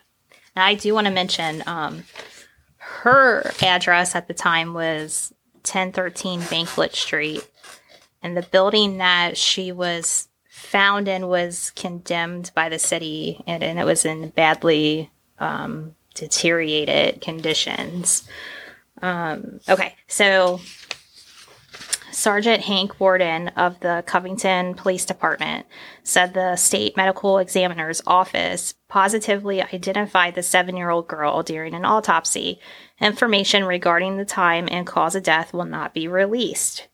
And 0.54 0.62
I 0.62 0.74
do 0.74 0.94
want 0.94 1.06
to 1.06 1.12
mention 1.12 1.62
um, 1.66 2.04
her 2.78 3.52
address 3.62 4.14
at 4.14 4.26
the 4.26 4.34
time 4.34 4.72
was 4.72 5.34
1013 5.56 6.40
Banklick 6.40 6.94
Street. 6.94 7.46
And 8.22 8.36
the 8.36 8.42
building 8.42 8.96
that 8.98 9.36
she 9.36 9.70
was 9.70 10.28
found 10.48 11.08
in 11.08 11.28
was 11.28 11.72
condemned 11.76 12.50
by 12.54 12.70
the 12.70 12.78
city 12.78 13.42
and, 13.46 13.62
and 13.62 13.78
it 13.78 13.84
was 13.84 14.06
in 14.06 14.30
badly 14.30 15.10
um, 15.38 15.94
deteriorated 16.14 17.20
conditions. 17.20 18.28
Um, 19.02 19.60
okay, 19.68 19.94
so 20.06 20.60
Sergeant 22.16 22.62
Hank 22.62 22.98
Warden 22.98 23.48
of 23.48 23.78
the 23.80 24.02
Covington 24.06 24.74
Police 24.74 25.04
Department 25.04 25.66
said 26.02 26.32
the 26.32 26.56
state 26.56 26.96
medical 26.96 27.36
examiner's 27.36 28.00
office 28.06 28.72
positively 28.88 29.62
identified 29.62 30.34
the 30.34 30.42
seven 30.42 30.78
year 30.78 30.88
old 30.88 31.08
girl 31.08 31.42
during 31.42 31.74
an 31.74 31.84
autopsy. 31.84 32.58
Information 33.02 33.64
regarding 33.64 34.16
the 34.16 34.24
time 34.24 34.66
and 34.70 34.86
cause 34.86 35.14
of 35.14 35.24
death 35.24 35.52
will 35.52 35.66
not 35.66 35.92
be 35.92 36.08
released. 36.08 36.88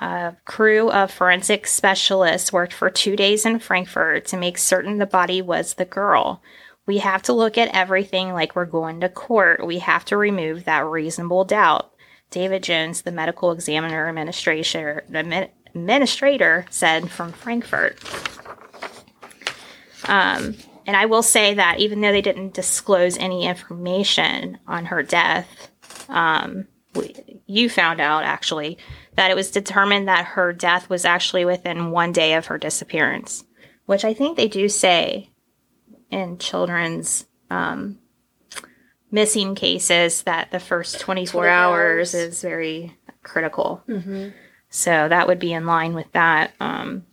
A 0.00 0.34
crew 0.46 0.90
of 0.90 1.10
forensic 1.10 1.66
specialists 1.66 2.50
worked 2.50 2.72
for 2.72 2.88
two 2.88 3.16
days 3.16 3.44
in 3.44 3.58
Frankfort 3.58 4.24
to 4.28 4.38
make 4.38 4.56
certain 4.56 4.96
the 4.96 5.04
body 5.04 5.42
was 5.42 5.74
the 5.74 5.84
girl. 5.84 6.42
We 6.90 6.98
have 6.98 7.22
to 7.22 7.32
look 7.32 7.56
at 7.56 7.72
everything 7.72 8.32
like 8.32 8.56
we're 8.56 8.64
going 8.64 9.02
to 9.02 9.08
court. 9.08 9.64
We 9.64 9.78
have 9.78 10.04
to 10.06 10.16
remove 10.16 10.64
that 10.64 10.84
reasonable 10.84 11.44
doubt. 11.44 11.92
David 12.30 12.64
Jones, 12.64 13.02
the 13.02 13.12
medical 13.12 13.52
examiner 13.52 14.08
administrator, 14.08 15.04
administrator 15.66 16.66
said 16.68 17.08
from 17.08 17.30
Frankfort. 17.30 17.96
Um, 20.08 20.56
and 20.84 20.96
I 20.96 21.06
will 21.06 21.22
say 21.22 21.54
that 21.54 21.78
even 21.78 22.00
though 22.00 22.10
they 22.10 22.22
didn't 22.22 22.54
disclose 22.54 23.16
any 23.18 23.46
information 23.46 24.58
on 24.66 24.86
her 24.86 25.04
death, 25.04 25.70
um, 26.08 26.66
we, 26.96 27.14
you 27.46 27.70
found 27.70 28.00
out 28.00 28.24
actually 28.24 28.78
that 29.14 29.30
it 29.30 29.36
was 29.36 29.52
determined 29.52 30.08
that 30.08 30.24
her 30.24 30.52
death 30.52 30.90
was 30.90 31.04
actually 31.04 31.44
within 31.44 31.92
one 31.92 32.10
day 32.10 32.34
of 32.34 32.46
her 32.46 32.58
disappearance, 32.58 33.44
which 33.86 34.04
I 34.04 34.12
think 34.12 34.36
they 34.36 34.48
do 34.48 34.68
say 34.68 35.29
in 36.10 36.38
children's 36.38 37.26
um, 37.50 37.98
missing 39.10 39.54
cases 39.54 40.22
that 40.22 40.50
the 40.50 40.60
first 40.60 41.00
24 41.00 41.48
hours. 41.48 42.14
hours. 42.14 42.14
is 42.14 42.42
very 42.42 42.96
critical. 43.22 43.82
So 44.68 45.08
that 45.08 45.26
would 45.26 45.38
be 45.38 45.52
in 45.52 45.66
line 45.66 45.94
with 45.94 46.10
that. 46.12 46.52
Um, 46.60 47.04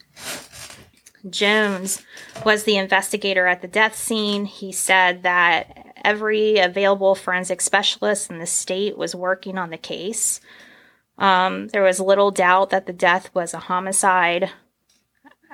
Jones 1.30 2.04
was 2.46 2.64
the 2.64 2.78
investigator 2.78 3.48
at 3.48 3.62
the 3.62 3.68
death 3.68 3.96
scene. 3.96 4.46
He 4.46 4.72
said 4.72 5.24
that 5.24 5.94
every 6.04 6.58
available 6.58 7.16
forensic 7.16 7.62
specialist 7.62 8.30
in 8.30 8.40
the 8.40 8.46
state 8.46 8.98
was 8.98 9.16
working 9.16 9.58
on 9.58 9.72
the 9.72 9.78
case. 9.78 10.40
Um, 11.18 11.68
there 11.70 11.84
was 11.84 12.00
little 12.00 12.32
doubt 12.32 12.70
that 12.70 12.86
the 12.86 12.94
death 12.94 13.34
was 13.34 13.54
a 13.54 13.60
homicide. 13.60 14.52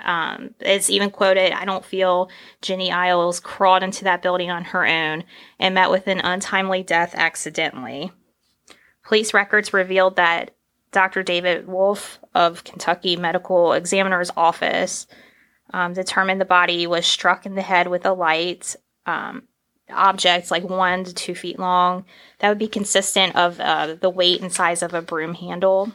Um, 0.03 0.55
it's 0.59 0.89
even 0.89 1.11
quoted 1.11 1.53
I 1.53 1.65
don't 1.65 1.85
feel 1.85 2.29
Jenny 2.61 2.91
Iles 2.91 3.39
crawled 3.39 3.83
into 3.83 4.03
that 4.05 4.21
building 4.21 4.49
on 4.49 4.65
her 4.65 4.85
own 4.85 5.23
and 5.59 5.75
met 5.75 5.91
with 5.91 6.07
an 6.07 6.19
untimely 6.19 6.83
death 6.83 7.13
accidentally. 7.15 8.11
Police 9.03 9.33
records 9.33 9.73
revealed 9.73 10.15
that 10.15 10.55
Dr. 10.91 11.23
David 11.23 11.67
Wolf 11.67 12.19
of 12.33 12.63
Kentucky 12.63 13.15
Medical 13.15 13.73
Examiner's 13.73 14.31
Office 14.37 15.07
um, 15.73 15.93
determined 15.93 16.39
the 16.39 16.45
body 16.45 16.87
was 16.87 17.05
struck 17.05 17.45
in 17.45 17.55
the 17.55 17.61
head 17.61 17.87
with 17.87 18.05
a 18.05 18.13
light 18.13 18.75
um, 19.05 19.43
object, 19.89 20.51
like 20.51 20.63
one 20.63 21.03
to 21.03 21.13
two 21.13 21.35
feet 21.35 21.59
long. 21.59 22.05
That 22.39 22.49
would 22.49 22.59
be 22.59 22.67
consistent 22.67 23.35
of 23.35 23.59
uh, 23.59 23.95
the 23.99 24.09
weight 24.09 24.41
and 24.41 24.53
size 24.53 24.83
of 24.83 24.93
a 24.93 25.01
broom 25.01 25.33
handle. 25.33 25.91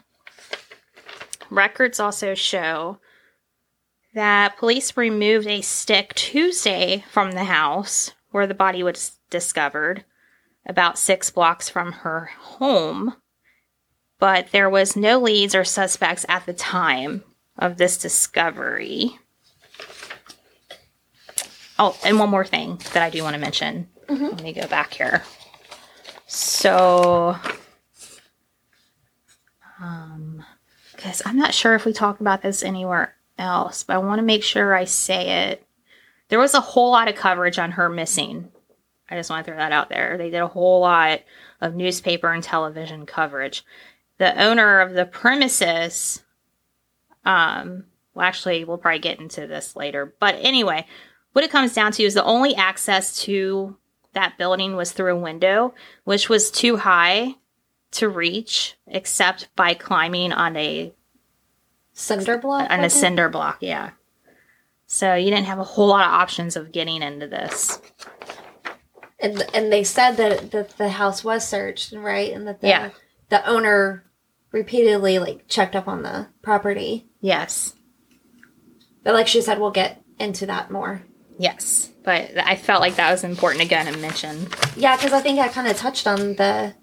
Records 1.51 2.01
also 2.01 2.35
show 2.35 2.99
that 4.15 4.57
police 4.57 4.97
removed 4.97 5.47
a 5.47 5.61
stick 5.61 6.15
Tuesday 6.15 7.05
from 7.11 7.33
the 7.33 7.45
house 7.45 8.13
where 8.31 8.47
the 8.47 8.55
body 8.55 8.83
was 8.83 9.19
discovered, 9.31 10.05
about 10.67 10.99
six 10.99 11.31
blocks 11.31 11.69
from 11.69 11.93
her 11.93 12.31
home. 12.39 13.15
But 14.19 14.51
there 14.51 14.69
was 14.69 14.97
no 14.97 15.19
leads 15.19 15.55
or 15.55 15.65
suspects 15.65 16.27
at 16.29 16.47
the 16.47 16.53
time 16.53 17.23
of 17.57 17.77
this 17.77 17.97
discovery. 17.97 19.19
Oh, 21.79 21.97
and 22.05 22.19
one 22.19 22.31
more 22.31 22.45
thing 22.45 22.81
that 22.93 23.03
I 23.03 23.11
do 23.11 23.23
want 23.23 23.35
to 23.35 23.41
mention. 23.41 23.89
Let 24.09 24.43
me 24.43 24.53
go 24.53 24.67
back 24.67 24.95
here. 24.95 25.23
So, 26.27 27.37
um, 29.81 30.45
because 30.95 31.23
I'm 31.25 31.37
not 31.37 31.55
sure 31.55 31.75
if 31.75 31.85
we 31.85 31.93
talked 31.93 32.21
about 32.21 32.43
this 32.43 32.63
anywhere 32.63 33.15
else, 33.39 33.85
but 33.85 33.95
I 33.95 33.99
want 33.99 34.19
to 34.19 34.25
make 34.25 34.43
sure 34.43 34.75
I 34.75 34.85
say 34.85 35.51
it. 35.51 35.67
There 36.29 36.39
was 36.39 36.55
a 36.55 36.61
whole 36.61 36.91
lot 36.91 37.09
of 37.09 37.15
coverage 37.15 37.59
on 37.59 37.73
her 37.73 37.89
missing. 37.89 38.51
I 39.11 39.17
just 39.17 39.31
want 39.31 39.45
to 39.45 39.51
throw 39.51 39.59
that 39.59 39.73
out 39.73 39.89
there. 39.89 40.19
They 40.19 40.31
did 40.31 40.43
a 40.43 40.49
whole 40.49 40.81
lot 40.81 41.21
of 41.61 41.75
newspaper 41.75 42.31
and 42.31 42.43
television 42.43 43.07
coverage. 43.07 43.65
The 44.19 44.39
owner 44.43 44.81
of 44.81 44.93
the 44.93 45.07
premises, 45.07 46.23
um, 47.25 47.85
well, 48.15 48.27
actually, 48.27 48.65
we'll 48.65 48.79
probably 48.79 48.99
get 48.99 49.21
into 49.21 49.47
this 49.47 49.77
later. 49.77 50.15
But 50.21 50.37
anyway, 50.41 50.87
what 51.33 51.45
it 51.45 51.51
comes 51.51 51.73
down 51.73 51.93
to 51.93 52.03
is 52.03 52.15
the 52.15 52.25
only 52.25 52.55
access 52.55 53.23
to 53.23 53.77
that 54.13 54.37
building 54.37 54.77
was 54.77 54.93
through 54.93 55.15
a 55.15 55.21
window, 55.21 55.75
which 56.05 56.29
was 56.29 56.51
too 56.51 56.77
high 56.77 57.37
to 57.93 58.09
reach 58.09 58.77
except 58.87 59.49
by 59.57 59.75
climbing 59.75 60.33
on 60.33 60.57
a 60.57 60.93
Cinder 61.99 62.39
block? 62.39 62.71
on 62.71 62.85
a 62.85 62.91
cinder 62.91 63.29
block, 63.29 63.59
yeah. 63.61 63.91
So 64.87 65.15
you 65.15 65.31
didn't 65.31 65.47
have 65.47 65.59
a 65.59 65.65
whole 65.65 65.89
lot 65.89 66.07
of 66.07 66.13
options 66.13 66.57
of 66.57 66.73
getting 66.73 67.03
into 67.03 67.27
this. 67.27 67.81
And 69.21 69.45
and 69.53 69.73
they 69.73 69.83
said 69.85 70.13
that 70.13 70.53
that 70.53 70.79
the 70.79 70.91
house 70.91 71.25
was 71.25 71.47
searched, 71.47 71.93
right? 71.93 72.33
And 72.33 72.47
that 72.47 72.61
the 72.61 72.69
Yeah. 72.69 72.91
the 73.31 73.45
owner 73.49 74.05
repeatedly 74.53 75.19
like 75.19 75.49
checked 75.49 75.75
up 75.75 75.89
on 75.89 76.03
the 76.03 76.29
property. 76.41 77.09
Yes. 77.21 77.75
But 79.03 79.15
like 79.15 79.27
she 79.27 79.41
said, 79.43 79.59
we'll 79.59 79.71
get 79.73 80.03
into 80.19 80.47
that 80.47 80.71
more. 80.71 81.03
Yes. 81.39 81.91
But 82.05 82.31
I 82.39 82.57
felt 82.57 82.81
like 82.81 82.97
that 82.97 83.11
was 83.11 83.25
important 83.25 83.63
again 83.65 83.93
to 83.93 83.99
mention. 83.99 84.49
Yeah, 84.77 84.97
because 84.97 85.13
I 85.13 85.21
think 85.21 85.39
I 85.41 85.49
kind 85.49 85.67
of 85.69 85.77
touched 85.77 86.07
on 86.07 86.37
the 86.37 86.75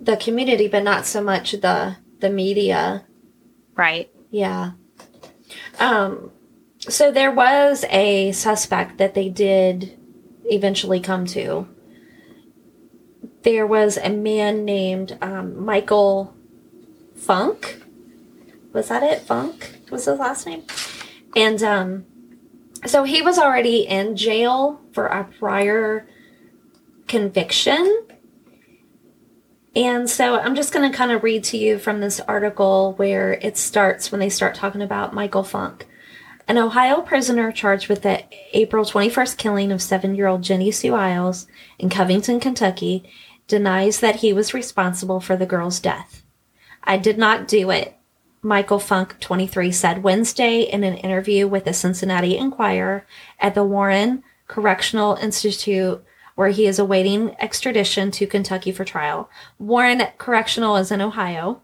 the 0.00 0.16
community, 0.16 0.68
but 0.68 0.82
not 0.82 1.06
so 1.06 1.22
much 1.22 1.52
the 1.52 1.96
the 2.20 2.30
media. 2.30 3.04
Right. 3.76 4.10
Yeah. 4.30 4.72
Um. 5.78 6.30
So 6.78 7.12
there 7.12 7.30
was 7.30 7.84
a 7.90 8.32
suspect 8.32 8.98
that 8.98 9.14
they 9.14 9.28
did 9.28 9.98
eventually 10.46 11.00
come 11.00 11.26
to. 11.26 11.68
There 13.42 13.66
was 13.66 13.96
a 13.96 14.10
man 14.10 14.64
named 14.64 15.16
um, 15.20 15.64
Michael 15.64 16.34
Funk. 17.14 17.82
Was 18.72 18.88
that 18.88 19.02
it? 19.02 19.20
Funk 19.22 19.78
was 19.90 20.06
his 20.06 20.18
last 20.18 20.46
name. 20.46 20.64
And 21.36 21.62
um, 21.62 22.04
so 22.86 23.04
he 23.04 23.22
was 23.22 23.38
already 23.38 23.86
in 23.86 24.16
jail 24.16 24.80
for 24.92 25.06
a 25.06 25.24
prior 25.24 26.08
conviction. 27.06 28.06
And 29.74 30.08
so 30.08 30.38
I'm 30.38 30.54
just 30.54 30.72
going 30.72 30.90
to 30.90 30.96
kind 30.96 31.12
of 31.12 31.22
read 31.22 31.44
to 31.44 31.56
you 31.56 31.78
from 31.78 32.00
this 32.00 32.20
article 32.20 32.92
where 32.96 33.32
it 33.34 33.56
starts 33.56 34.12
when 34.12 34.20
they 34.20 34.28
start 34.28 34.54
talking 34.54 34.82
about 34.82 35.14
Michael 35.14 35.44
Funk. 35.44 35.86
An 36.46 36.58
Ohio 36.58 37.00
prisoner 37.00 37.50
charged 37.52 37.88
with 37.88 38.02
the 38.02 38.24
April 38.52 38.84
21st 38.84 39.38
killing 39.38 39.72
of 39.72 39.80
seven 39.80 40.14
year 40.14 40.26
old 40.26 40.42
Jenny 40.42 40.70
Sue 40.70 40.94
Iles 40.94 41.46
in 41.78 41.88
Covington, 41.88 42.40
Kentucky, 42.40 43.08
denies 43.48 44.00
that 44.00 44.16
he 44.16 44.32
was 44.32 44.52
responsible 44.52 45.20
for 45.20 45.36
the 45.36 45.46
girl's 45.46 45.80
death. 45.80 46.22
I 46.84 46.98
did 46.98 47.16
not 47.16 47.48
do 47.48 47.70
it, 47.70 47.96
Michael 48.42 48.80
Funk, 48.80 49.20
23, 49.20 49.70
said 49.70 50.02
Wednesday 50.02 50.62
in 50.62 50.84
an 50.84 50.96
interview 50.96 51.46
with 51.46 51.64
the 51.64 51.72
Cincinnati 51.72 52.36
Enquirer 52.36 53.06
at 53.38 53.54
the 53.54 53.64
Warren 53.64 54.24
Correctional 54.48 55.14
Institute, 55.14 56.04
where 56.34 56.50
he 56.50 56.66
is 56.66 56.78
awaiting 56.78 57.36
extradition 57.38 58.10
to 58.12 58.26
Kentucky 58.26 58.72
for 58.72 58.84
trial. 58.84 59.28
Warren 59.58 60.02
Correctional 60.18 60.76
is 60.76 60.90
in 60.90 61.00
Ohio. 61.00 61.62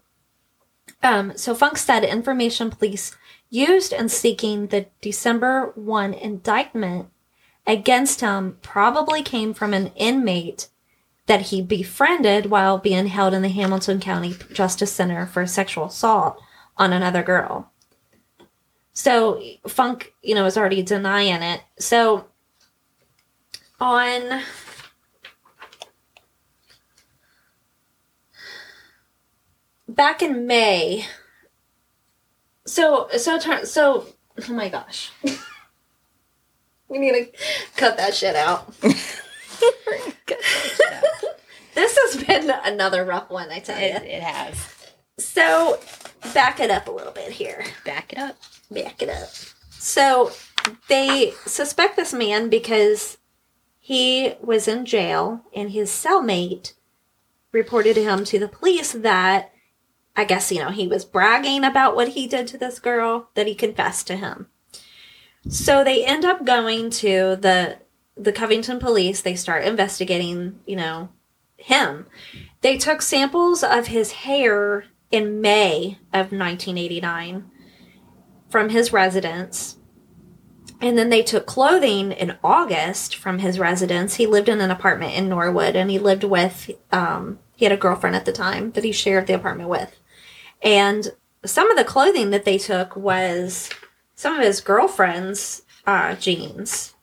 Um, 1.01 1.33
so 1.37 1.55
Funk 1.55 1.77
said 1.77 2.03
information 2.03 2.69
police 2.69 3.15
used 3.49 3.93
in 3.93 4.09
seeking 4.09 4.67
the 4.67 4.87
December 5.01 5.71
1 5.75 6.13
indictment 6.13 7.09
against 7.65 8.21
him 8.21 8.57
probably 8.61 9.21
came 9.21 9.53
from 9.53 9.73
an 9.73 9.91
inmate 9.95 10.69
that 11.27 11.41
he 11.41 11.61
befriended 11.61 12.47
while 12.47 12.79
being 12.79 13.07
held 13.07 13.33
in 13.33 13.43
the 13.43 13.49
Hamilton 13.49 13.99
County 13.99 14.35
Justice 14.51 14.91
Center 14.91 15.27
for 15.27 15.45
sexual 15.45 15.85
assault 15.85 16.41
on 16.75 16.91
another 16.91 17.21
girl. 17.21 17.71
So 18.93 19.41
Funk, 19.67 20.13
you 20.23 20.33
know, 20.33 20.45
is 20.45 20.57
already 20.57 20.81
denying 20.81 21.43
it. 21.43 21.61
So 21.77 22.28
on 23.79 24.41
back 29.87 30.21
in 30.21 30.45
May. 30.47 31.05
So 32.65 33.09
so 33.17 33.39
turn 33.39 33.65
so 33.65 34.07
oh 34.47 34.53
my 34.53 34.69
gosh. 34.69 35.11
we 36.87 36.97
need 36.97 37.11
to 37.11 37.27
cut 37.75 37.97
that 37.97 38.13
shit 38.13 38.35
out. 38.35 38.73
this 41.75 41.97
has 41.97 42.23
been 42.23 42.51
another 42.63 43.03
rough 43.05 43.29
one, 43.29 43.51
I 43.51 43.59
tell 43.59 43.79
you. 43.79 43.87
It, 43.87 44.03
it 44.03 44.23
has. 44.23 44.75
So, 45.17 45.79
back 46.33 46.59
it 46.59 46.71
up 46.71 46.87
a 46.87 46.91
little 46.91 47.11
bit 47.11 47.31
here. 47.31 47.63
Back 47.85 48.13
it 48.13 48.19
up. 48.19 48.37
Back 48.71 49.01
it 49.01 49.09
up. 49.09 49.29
So, 49.71 50.31
they 50.87 51.33
suspect 51.45 51.95
this 51.95 52.13
man 52.13 52.49
because 52.49 53.17
he 53.89 54.35
was 54.39 54.67
in 54.67 54.85
jail 54.85 55.41
and 55.51 55.71
his 55.71 55.89
cellmate 55.89 56.73
reported 57.51 57.97
him 57.97 58.23
to 58.23 58.37
the 58.37 58.47
police 58.47 58.91
that 58.91 59.51
I 60.15 60.25
guess, 60.25 60.51
you 60.51 60.59
know, 60.59 60.69
he 60.69 60.87
was 60.87 61.05
bragging 61.05 61.63
about 61.63 61.95
what 61.95 62.09
he 62.09 62.27
did 62.27 62.45
to 62.49 62.57
this 62.59 62.77
girl, 62.77 63.29
that 63.33 63.47
he 63.47 63.55
confessed 63.55 64.05
to 64.05 64.15
him. 64.15 64.45
So 65.47 65.83
they 65.83 66.05
end 66.05 66.23
up 66.23 66.45
going 66.45 66.91
to 67.01 67.35
the 67.35 67.79
the 68.15 68.31
Covington 68.31 68.77
police. 68.77 69.23
They 69.23 69.33
start 69.33 69.65
investigating, 69.65 70.59
you 70.67 70.75
know, 70.75 71.09
him. 71.57 72.05
They 72.61 72.77
took 72.77 73.01
samples 73.01 73.63
of 73.63 73.87
his 73.87 74.11
hair 74.11 74.85
in 75.09 75.41
May 75.41 75.97
of 76.13 76.31
1989 76.31 77.49
from 78.51 78.69
his 78.69 78.93
residence. 78.93 79.78
And 80.81 80.97
then 80.97 81.09
they 81.09 81.23
took 81.23 81.45
clothing 81.45 82.11
in 82.11 82.37
August 82.43 83.15
from 83.15 83.39
his 83.39 83.59
residence. 83.59 84.15
He 84.15 84.25
lived 84.25 84.47
in 84.47 84.61
an 84.61 84.71
apartment 84.71 85.13
in 85.13 85.27
Norwood 85.27 85.75
and 85.75 85.91
he 85.91 85.99
lived 85.99 86.23
with, 86.23 86.71
um, 86.91 87.39
he 87.55 87.65
had 87.65 87.73
a 87.73 87.77
girlfriend 87.77 88.15
at 88.15 88.25
the 88.25 88.31
time 88.31 88.71
that 88.71 88.85
he 88.85 88.93
shared 88.93 89.27
the 89.27 89.33
apartment 89.33 89.69
with. 89.69 89.99
And 90.61 91.13
some 91.45 91.69
of 91.69 91.77
the 91.77 91.83
clothing 91.83 92.29
that 92.29 92.45
they 92.45 92.57
took 92.57 92.95
was 92.95 93.69
some 94.15 94.35
of 94.35 94.43
his 94.43 94.61
girlfriend's 94.61 95.63
uh, 95.85 96.15
jeans. 96.15 96.95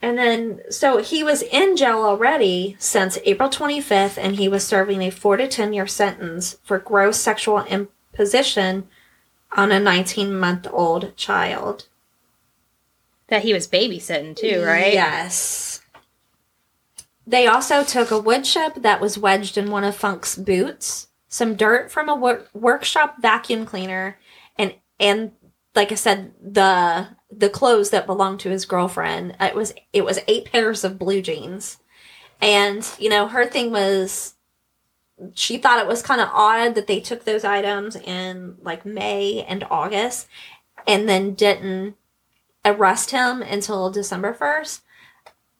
And 0.00 0.18
then, 0.18 0.60
so 0.70 0.98
he 0.98 1.24
was 1.24 1.42
in 1.42 1.76
jail 1.76 2.02
already 2.02 2.76
since 2.78 3.18
April 3.24 3.48
25th, 3.48 4.18
and 4.18 4.36
he 4.36 4.48
was 4.48 4.66
serving 4.66 5.00
a 5.00 5.08
four 5.08 5.38
to 5.38 5.48
10 5.48 5.72
year 5.72 5.86
sentence 5.86 6.58
for 6.62 6.78
gross 6.78 7.16
sexual 7.16 7.64
imposition 7.64 8.86
on 9.54 9.72
a 9.72 9.80
19 9.80 10.38
month 10.38 10.66
old 10.70 11.16
child. 11.16 11.88
That 13.28 13.42
he 13.42 13.54
was 13.54 13.66
babysitting 13.66 14.36
too, 14.36 14.62
right? 14.62 14.92
Yes. 14.92 15.80
They 17.26 17.46
also 17.46 17.82
took 17.82 18.10
a 18.10 18.18
wood 18.18 18.44
chip 18.44 18.74
that 18.76 19.00
was 19.00 19.16
wedged 19.16 19.56
in 19.56 19.70
one 19.70 19.84
of 19.84 19.96
Funk's 19.96 20.36
boots, 20.36 21.08
some 21.28 21.56
dirt 21.56 21.90
from 21.90 22.08
a 22.08 22.14
wor- 22.14 22.46
workshop 22.52 23.16
vacuum 23.20 23.64
cleaner, 23.64 24.18
and 24.58 24.74
and 25.00 25.32
like 25.74 25.90
I 25.90 25.94
said, 25.94 26.32
the 26.40 27.08
the 27.30 27.48
clothes 27.48 27.90
that 27.90 28.06
belonged 28.06 28.40
to 28.40 28.50
his 28.50 28.66
girlfriend. 28.66 29.36
It 29.40 29.54
was 29.54 29.72
it 29.92 30.04
was 30.04 30.20
eight 30.28 30.44
pairs 30.52 30.84
of 30.84 30.98
blue 30.98 31.22
jeans, 31.22 31.78
and 32.42 32.86
you 32.98 33.08
know 33.08 33.26
her 33.28 33.46
thing 33.46 33.70
was 33.70 34.34
she 35.34 35.58
thought 35.58 35.78
it 35.78 35.86
was 35.86 36.02
kind 36.02 36.20
of 36.20 36.28
odd 36.32 36.74
that 36.74 36.86
they 36.86 37.00
took 37.00 37.24
those 37.24 37.44
items 37.44 37.96
in 37.96 38.56
like 38.62 38.84
May 38.84 39.42
and 39.44 39.64
August, 39.70 40.26
and 40.86 41.08
then 41.08 41.34
didn't 41.34 41.96
arrest 42.64 43.10
him 43.10 43.42
until 43.42 43.90
December 43.90 44.34
first. 44.34 44.82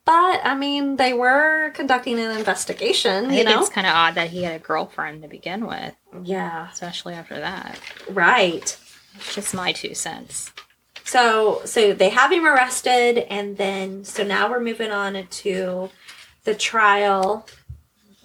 But 0.05 0.41
I 0.43 0.55
mean, 0.55 0.97
they 0.97 1.13
were 1.13 1.71
conducting 1.73 2.19
an 2.19 2.37
investigation. 2.37 3.31
I 3.31 3.37
You 3.37 3.43
know, 3.43 3.59
it's 3.59 3.69
kind 3.69 3.87
of 3.87 3.93
odd 3.93 4.15
that 4.15 4.29
he 4.29 4.43
had 4.43 4.55
a 4.55 4.63
girlfriend 4.63 5.23
to 5.23 5.27
begin 5.27 5.65
with, 5.65 5.95
yeah, 6.23 6.69
especially 6.71 7.15
after 7.15 7.39
that. 7.39 7.79
right. 8.09 8.77
It's 9.15 9.33
just 9.33 9.53
my 9.53 9.71
two 9.71 9.95
cents. 9.95 10.51
So 11.05 11.61
so 11.65 11.93
they 11.93 12.09
have 12.09 12.31
him 12.31 12.45
arrested 12.45 13.19
and 13.29 13.57
then 13.57 14.03
so 14.03 14.23
now 14.23 14.49
we're 14.49 14.59
moving 14.59 14.91
on 14.91 15.25
to 15.27 15.89
the 16.43 16.53
trial. 16.55 17.47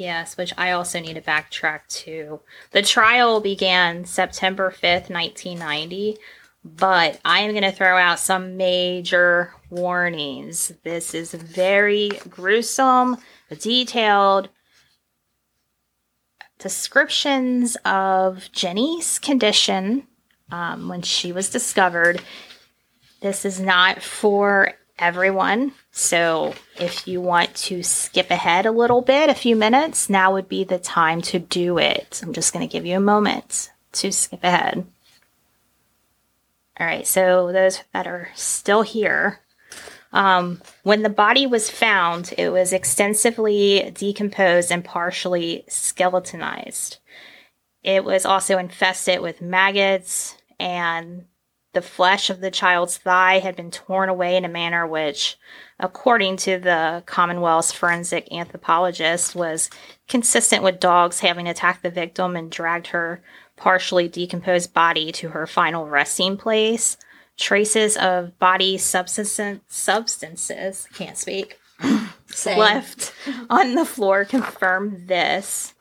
Yes, 0.00 0.38
which 0.38 0.54
I 0.56 0.70
also 0.70 0.98
need 0.98 1.16
to 1.16 1.20
backtrack 1.20 1.86
to. 1.88 2.40
The 2.70 2.80
trial 2.80 3.42
began 3.42 4.06
September 4.06 4.70
5th, 4.70 5.10
1990, 5.10 6.16
but 6.64 7.20
I 7.22 7.40
am 7.40 7.50
going 7.50 7.64
to 7.64 7.70
throw 7.70 7.98
out 7.98 8.18
some 8.18 8.56
major 8.56 9.52
warnings. 9.68 10.72
This 10.84 11.12
is 11.12 11.34
very 11.34 12.12
gruesome, 12.30 13.18
detailed 13.58 14.48
descriptions 16.58 17.76
of 17.84 18.50
Jenny's 18.52 19.18
condition 19.18 20.06
um, 20.50 20.88
when 20.88 21.02
she 21.02 21.30
was 21.30 21.50
discovered. 21.50 22.22
This 23.20 23.44
is 23.44 23.60
not 23.60 24.00
for 24.00 24.72
everyone. 24.98 25.72
So 26.00 26.54
if 26.76 27.06
you 27.06 27.20
want 27.20 27.54
to 27.56 27.82
skip 27.82 28.30
ahead 28.30 28.64
a 28.64 28.72
little 28.72 29.02
bit, 29.02 29.28
a 29.28 29.34
few 29.34 29.54
minutes, 29.54 30.08
now 30.08 30.32
would 30.32 30.48
be 30.48 30.64
the 30.64 30.78
time 30.78 31.20
to 31.22 31.38
do 31.38 31.76
it. 31.76 32.22
I'm 32.24 32.32
just 32.32 32.54
going 32.54 32.66
to 32.66 32.72
give 32.72 32.86
you 32.86 32.96
a 32.96 33.00
moment 33.00 33.70
to 33.92 34.10
skip 34.10 34.42
ahead. 34.42 34.86
All 36.80 36.86
right, 36.86 37.06
so 37.06 37.52
those 37.52 37.82
that 37.92 38.06
are 38.06 38.30
still 38.34 38.80
here, 38.80 39.40
um, 40.10 40.62
when 40.84 41.02
the 41.02 41.10
body 41.10 41.46
was 41.46 41.68
found, 41.68 42.32
it 42.38 42.48
was 42.48 42.72
extensively 42.72 43.92
decomposed 43.94 44.72
and 44.72 44.82
partially 44.82 45.66
skeletonized. 45.68 46.96
It 47.82 48.06
was 48.06 48.24
also 48.24 48.56
infested 48.56 49.20
with 49.20 49.42
maggots, 49.42 50.34
and 50.58 51.26
the 51.72 51.82
flesh 51.82 52.30
of 52.30 52.40
the 52.40 52.50
child's 52.50 52.96
thigh 52.96 53.38
had 53.38 53.54
been 53.54 53.70
torn 53.70 54.08
away 54.08 54.36
in 54.36 54.44
a 54.44 54.48
manner 54.48 54.86
which, 54.86 55.38
according 55.78 56.36
to 56.38 56.58
the 56.58 57.02
Commonwealth's 57.06 57.72
forensic 57.72 58.32
anthropologist, 58.32 59.36
was 59.36 59.70
consistent 60.08 60.64
with 60.64 60.80
dogs 60.80 61.20
having 61.20 61.46
attacked 61.46 61.82
the 61.82 61.90
victim 61.90 62.34
and 62.34 62.50
dragged 62.50 62.88
her 62.88 63.22
partially 63.56 64.08
decomposed 64.08 64.74
body 64.74 65.12
to 65.12 65.28
her 65.28 65.46
final 65.46 65.86
resting 65.86 66.36
place. 66.36 66.96
Traces 67.36 67.96
of 67.96 68.38
body 68.38 68.76
substance, 68.76 69.40
substances, 69.68 70.88
can't 70.92 71.16
speak, 71.16 71.58
left 72.46 73.14
on 73.48 73.74
the 73.74 73.84
floor 73.84 74.24
confirm 74.24 75.06
this. 75.06 75.74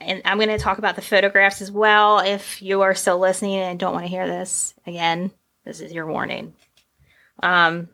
And 0.00 0.22
I'm 0.24 0.38
going 0.38 0.48
to 0.48 0.58
talk 0.58 0.78
about 0.78 0.96
the 0.96 1.02
photographs 1.02 1.62
as 1.62 1.70
well. 1.70 2.18
If 2.18 2.60
you 2.62 2.82
are 2.82 2.94
still 2.94 3.18
listening 3.18 3.56
and 3.56 3.78
don't 3.78 3.92
want 3.92 4.04
to 4.04 4.10
hear 4.10 4.26
this 4.26 4.74
again, 4.86 5.30
this 5.64 5.80
is 5.80 5.92
your 5.92 6.06
warning. 6.06 6.54
Um, 7.42 7.88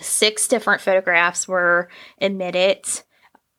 six 0.00 0.48
different 0.48 0.80
photographs 0.80 1.46
were 1.46 1.88
admitted 2.20 2.84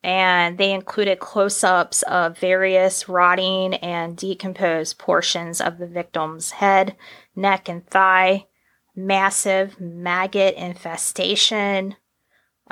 and 0.04 0.58
they 0.58 0.74
included 0.74 1.20
close 1.20 1.64
ups 1.64 2.02
of 2.04 2.38
various 2.38 3.08
rotting 3.08 3.76
and 3.76 4.18
decomposed 4.18 4.98
portions 4.98 5.62
of 5.62 5.78
the 5.78 5.88
victim's 5.88 6.52
head, 6.52 6.96
neck, 7.36 7.70
and 7.70 7.88
thigh, 7.88 8.46
massive 8.96 9.80
maggot 9.80 10.56
infestation, 10.56 11.96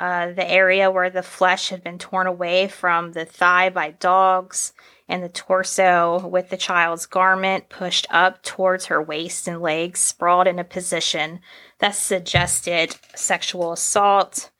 uh, 0.02 0.32
the 0.32 0.50
area 0.50 0.90
where 0.90 1.10
the 1.10 1.22
flesh 1.22 1.68
had 1.68 1.84
been 1.84 1.96
torn 1.96 2.26
away 2.26 2.66
from 2.66 3.12
the 3.12 3.24
thigh 3.24 3.70
by 3.70 3.92
dogs, 3.92 4.72
and 5.08 5.22
the 5.22 5.28
torso 5.28 6.26
with 6.26 6.50
the 6.50 6.56
child's 6.56 7.06
garment 7.06 7.68
pushed 7.68 8.08
up 8.10 8.42
towards 8.42 8.86
her 8.86 9.00
waist 9.00 9.46
and 9.46 9.62
legs, 9.62 10.00
sprawled 10.00 10.48
in 10.48 10.58
a 10.58 10.64
position 10.64 11.38
that 11.78 11.94
suggested 11.94 12.96
sexual 13.14 13.70
assault. 13.70 14.50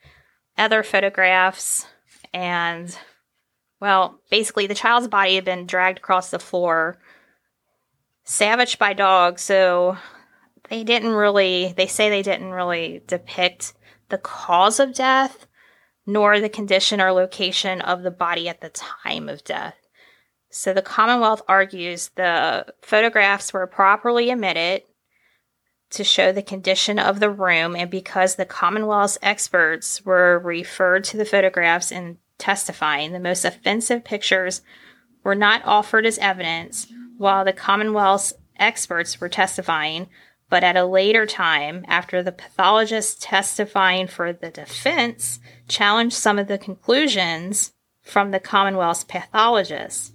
Other 0.56 0.84
photographs, 0.84 1.86
and 2.32 2.96
well, 3.80 4.20
basically, 4.30 4.68
the 4.68 4.76
child's 4.76 5.08
body 5.08 5.34
had 5.34 5.44
been 5.44 5.66
dragged 5.66 5.98
across 5.98 6.30
the 6.30 6.38
floor, 6.38 6.98
savaged 8.22 8.78
by 8.78 8.92
dogs, 8.92 9.42
so 9.42 9.96
they 10.68 10.84
didn't 10.84 11.14
really, 11.14 11.74
they 11.76 11.88
say 11.88 12.10
they 12.10 12.22
didn't 12.22 12.52
really 12.52 13.02
depict 13.08 13.72
the 14.12 14.18
cause 14.18 14.78
of 14.78 14.94
death 14.94 15.48
nor 16.06 16.38
the 16.38 16.48
condition 16.48 17.00
or 17.00 17.10
location 17.12 17.80
of 17.80 18.02
the 18.02 18.10
body 18.10 18.48
at 18.48 18.60
the 18.60 18.68
time 18.68 19.28
of 19.28 19.42
death. 19.42 19.74
So 20.50 20.74
the 20.74 20.82
Commonwealth 20.82 21.42
argues 21.48 22.10
the 22.14 22.66
photographs 22.82 23.52
were 23.52 23.66
properly 23.66 24.30
omitted 24.30 24.82
to 25.90 26.04
show 26.04 26.30
the 26.30 26.42
condition 26.42 26.98
of 26.98 27.20
the 27.20 27.30
room, 27.30 27.74
and 27.74 27.90
because 27.90 28.34
the 28.34 28.44
Commonwealth's 28.44 29.18
experts 29.22 30.04
were 30.04 30.38
referred 30.38 31.04
to 31.04 31.16
the 31.16 31.24
photographs 31.24 31.90
in 31.90 32.18
testifying, 32.38 33.12
the 33.12 33.20
most 33.20 33.44
offensive 33.44 34.04
pictures 34.04 34.60
were 35.24 35.34
not 35.34 35.62
offered 35.64 36.04
as 36.04 36.18
evidence 36.18 36.86
while 37.16 37.44
the 37.44 37.52
Commonwealth's 37.52 38.34
experts 38.58 39.20
were 39.20 39.28
testifying, 39.28 40.08
but 40.52 40.62
at 40.62 40.76
a 40.76 40.84
later 40.84 41.24
time, 41.24 41.82
after 41.88 42.22
the 42.22 42.30
pathologist 42.30 43.22
testifying 43.22 44.06
for 44.06 44.34
the 44.34 44.50
defense 44.50 45.40
challenged 45.66 46.14
some 46.14 46.38
of 46.38 46.46
the 46.46 46.58
conclusions 46.58 47.72
from 48.02 48.32
the 48.32 48.38
Commonwealth's 48.38 49.02
pathologist. 49.02 50.12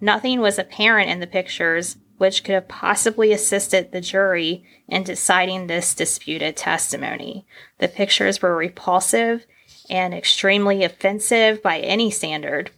Nothing 0.00 0.40
was 0.40 0.60
apparent 0.60 1.10
in 1.10 1.18
the 1.18 1.26
pictures 1.26 1.96
which 2.18 2.44
could 2.44 2.54
have 2.54 2.68
possibly 2.68 3.32
assisted 3.32 3.90
the 3.90 4.00
jury 4.00 4.64
in 4.86 5.02
deciding 5.02 5.66
this 5.66 5.92
disputed 5.92 6.56
testimony. 6.56 7.44
The 7.78 7.88
pictures 7.88 8.40
were 8.40 8.56
repulsive 8.56 9.44
and 9.90 10.14
extremely 10.14 10.84
offensive 10.84 11.64
by 11.64 11.80
any 11.80 12.12
standard, 12.12 12.70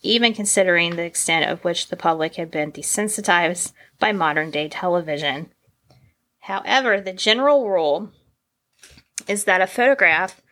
even 0.00 0.32
considering 0.32 0.96
the 0.96 1.04
extent 1.04 1.44
of 1.44 1.62
which 1.62 1.88
the 1.88 1.96
public 1.96 2.36
had 2.36 2.50
been 2.50 2.72
desensitized 2.72 3.72
by 3.98 4.12
modern 4.12 4.50
day 4.50 4.70
television. 4.70 5.50
However, 6.44 7.00
the 7.00 7.14
general 7.14 7.66
rule 7.66 8.10
is 9.26 9.44
that 9.44 9.62
a 9.62 9.66
photograph, 9.66 10.42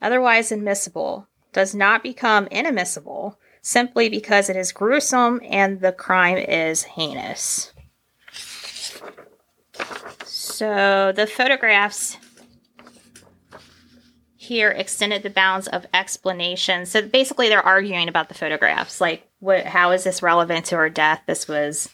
otherwise 0.00 0.50
admissible, 0.50 1.28
does 1.52 1.74
not 1.74 2.02
become 2.02 2.46
inadmissible 2.46 3.38
simply 3.60 4.08
because 4.08 4.48
it 4.48 4.56
is 4.56 4.72
gruesome 4.72 5.42
and 5.44 5.80
the 5.80 5.92
crime 5.92 6.38
is 6.38 6.84
heinous. 6.84 7.74
So 10.24 11.12
the 11.12 11.26
photographs 11.26 12.16
here 14.36 14.70
extended 14.70 15.22
the 15.22 15.28
bounds 15.28 15.68
of 15.68 15.84
explanation. 15.92 16.86
So 16.86 17.06
basically, 17.06 17.50
they're 17.50 17.60
arguing 17.60 18.08
about 18.08 18.28
the 18.28 18.34
photographs. 18.34 18.98
Like, 18.98 19.28
what? 19.40 19.66
How 19.66 19.90
is 19.90 20.04
this 20.04 20.22
relevant 20.22 20.64
to 20.66 20.76
her 20.76 20.88
death? 20.88 21.20
This 21.26 21.46
was 21.46 21.90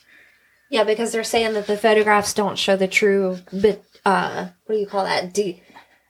Yeah, 0.71 0.85
because 0.85 1.13
they're 1.13 1.25
saying 1.25 1.53
that 1.55 1.67
the 1.67 1.77
photographs 1.77 2.33
don't 2.33 2.57
show 2.59 2.77
the 2.77 2.89
true, 2.89 3.39
but 3.53 3.83
uh, 4.07 4.49
what 4.65 4.75
do 4.77 4.81
you 4.81 4.87
call 4.87 5.05
that? 5.05 5.35
De- 5.35 5.63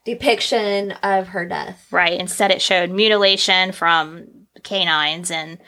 depiction 0.04 0.92
of 1.02 1.28
her 1.28 1.44
death. 1.46 1.86
right. 1.90 2.18
Instead, 2.20 2.50
it 2.50 2.60
showed 2.62 2.90
mutilation 2.90 3.72
from 3.72 4.26
canines 4.62 5.30
and 5.30 5.58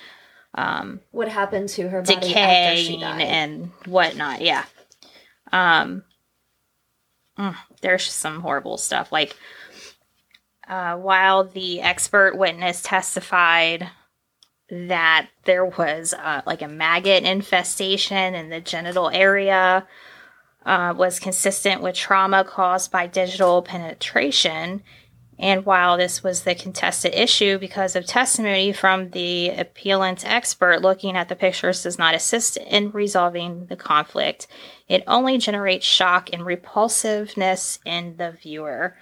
What 1.11 1.29
happened 1.29 1.71
to 1.71 1.89
her 1.89 2.03
body 2.03 2.35
after 2.35 2.77
she 2.81 2.99
died? 3.01 3.21
and 3.23 3.71
whatnot. 3.87 4.43
Yeah. 4.43 4.65
Um, 5.53 6.05
mm, 7.39 7.55
there's 7.81 8.11
some 8.11 8.41
horrible 8.41 8.77
stuff. 8.79 9.11
Like, 9.11 9.35
uh, 10.69 10.97
while 10.97 11.45
the 11.45 11.81
expert 11.81 12.37
witness 12.37 12.83
testified 12.83 13.89
that 14.73 15.29
there 15.45 15.67
was 15.67 16.15
uh, 16.15 16.41
like 16.47 16.63
a 16.63 16.69
maggot 16.69 17.25
infestation 17.25 18.35
in 18.35 18.49
the 18.49 18.61
genital 18.61 19.11
area, 19.11 19.87
uh, 20.65 20.95
was 20.97 21.21
consistent 21.21 21.83
with 21.83 21.95
trauma 21.95 22.43
caused 22.43 22.91
by 22.91 23.07
digital 23.07 23.61
penetration. 23.61 24.83
And 25.39 25.67
while 25.67 25.99
this 25.99 26.23
was 26.23 26.45
the 26.45 26.55
contested 26.55 27.15
issue 27.15 27.59
because 27.59 27.97
of 27.97 28.07
testimony 28.07 28.73
from 28.73 29.11
the 29.11 29.51
appellant 29.51 30.25
expert, 30.25 30.81
looking 30.81 31.17
at 31.17 31.29
the 31.29 31.37
pictures 31.37 31.83
does 31.83 31.99
not 31.99 32.15
assist 32.15 32.57
in 32.57 32.93
resolving 32.93 33.67
the 33.67 33.77
conflict. 33.77 34.47
It 34.89 35.05
only 35.07 35.37
generates 35.37 35.85
shock 35.85 36.31
and 36.33 36.47
repulsiveness 36.47 37.79
in 37.85 38.17
the 38.17 38.31
viewer. 38.31 38.97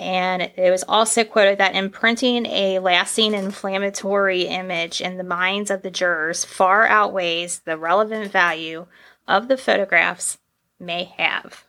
And 0.00 0.50
it 0.56 0.70
was 0.70 0.82
also 0.88 1.24
quoted 1.24 1.58
that 1.58 1.74
imprinting 1.74 2.46
a 2.46 2.78
lasting 2.78 3.34
inflammatory 3.34 4.44
image 4.44 5.02
in 5.02 5.18
the 5.18 5.22
minds 5.24 5.70
of 5.70 5.82
the 5.82 5.90
jurors 5.90 6.42
far 6.42 6.86
outweighs 6.86 7.58
the 7.60 7.76
relevant 7.76 8.32
value 8.32 8.86
of 9.28 9.48
the 9.48 9.58
photographs 9.58 10.38
may 10.78 11.04
have. 11.18 11.66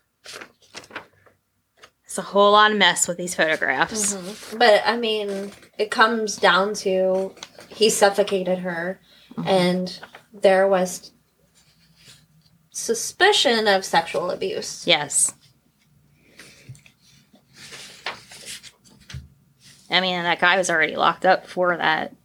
It's 2.05 2.17
a 2.17 2.21
whole 2.21 2.53
lot 2.53 2.71
of 2.71 2.77
mess 2.77 3.05
with 3.05 3.17
these 3.17 3.35
photographs. 3.35 4.13
Mm-hmm. 4.13 4.57
But 4.57 4.81
I 4.85 4.95
mean, 4.95 5.51
it 5.77 5.91
comes 5.91 6.37
down 6.37 6.73
to 6.75 7.35
he 7.67 7.89
suffocated 7.89 8.59
her, 8.59 9.01
mm-hmm. 9.33 9.47
and 9.47 9.99
there 10.33 10.69
was 10.69 11.11
suspicion 12.69 13.67
of 13.67 13.83
sexual 13.83 14.31
abuse. 14.31 14.87
Yes. 14.87 15.33
I 19.91 19.99
mean, 20.01 20.23
that 20.23 20.39
guy 20.39 20.57
was 20.57 20.69
already 20.69 20.95
locked 20.95 21.25
up 21.25 21.45
for 21.47 21.75
that 21.77 22.15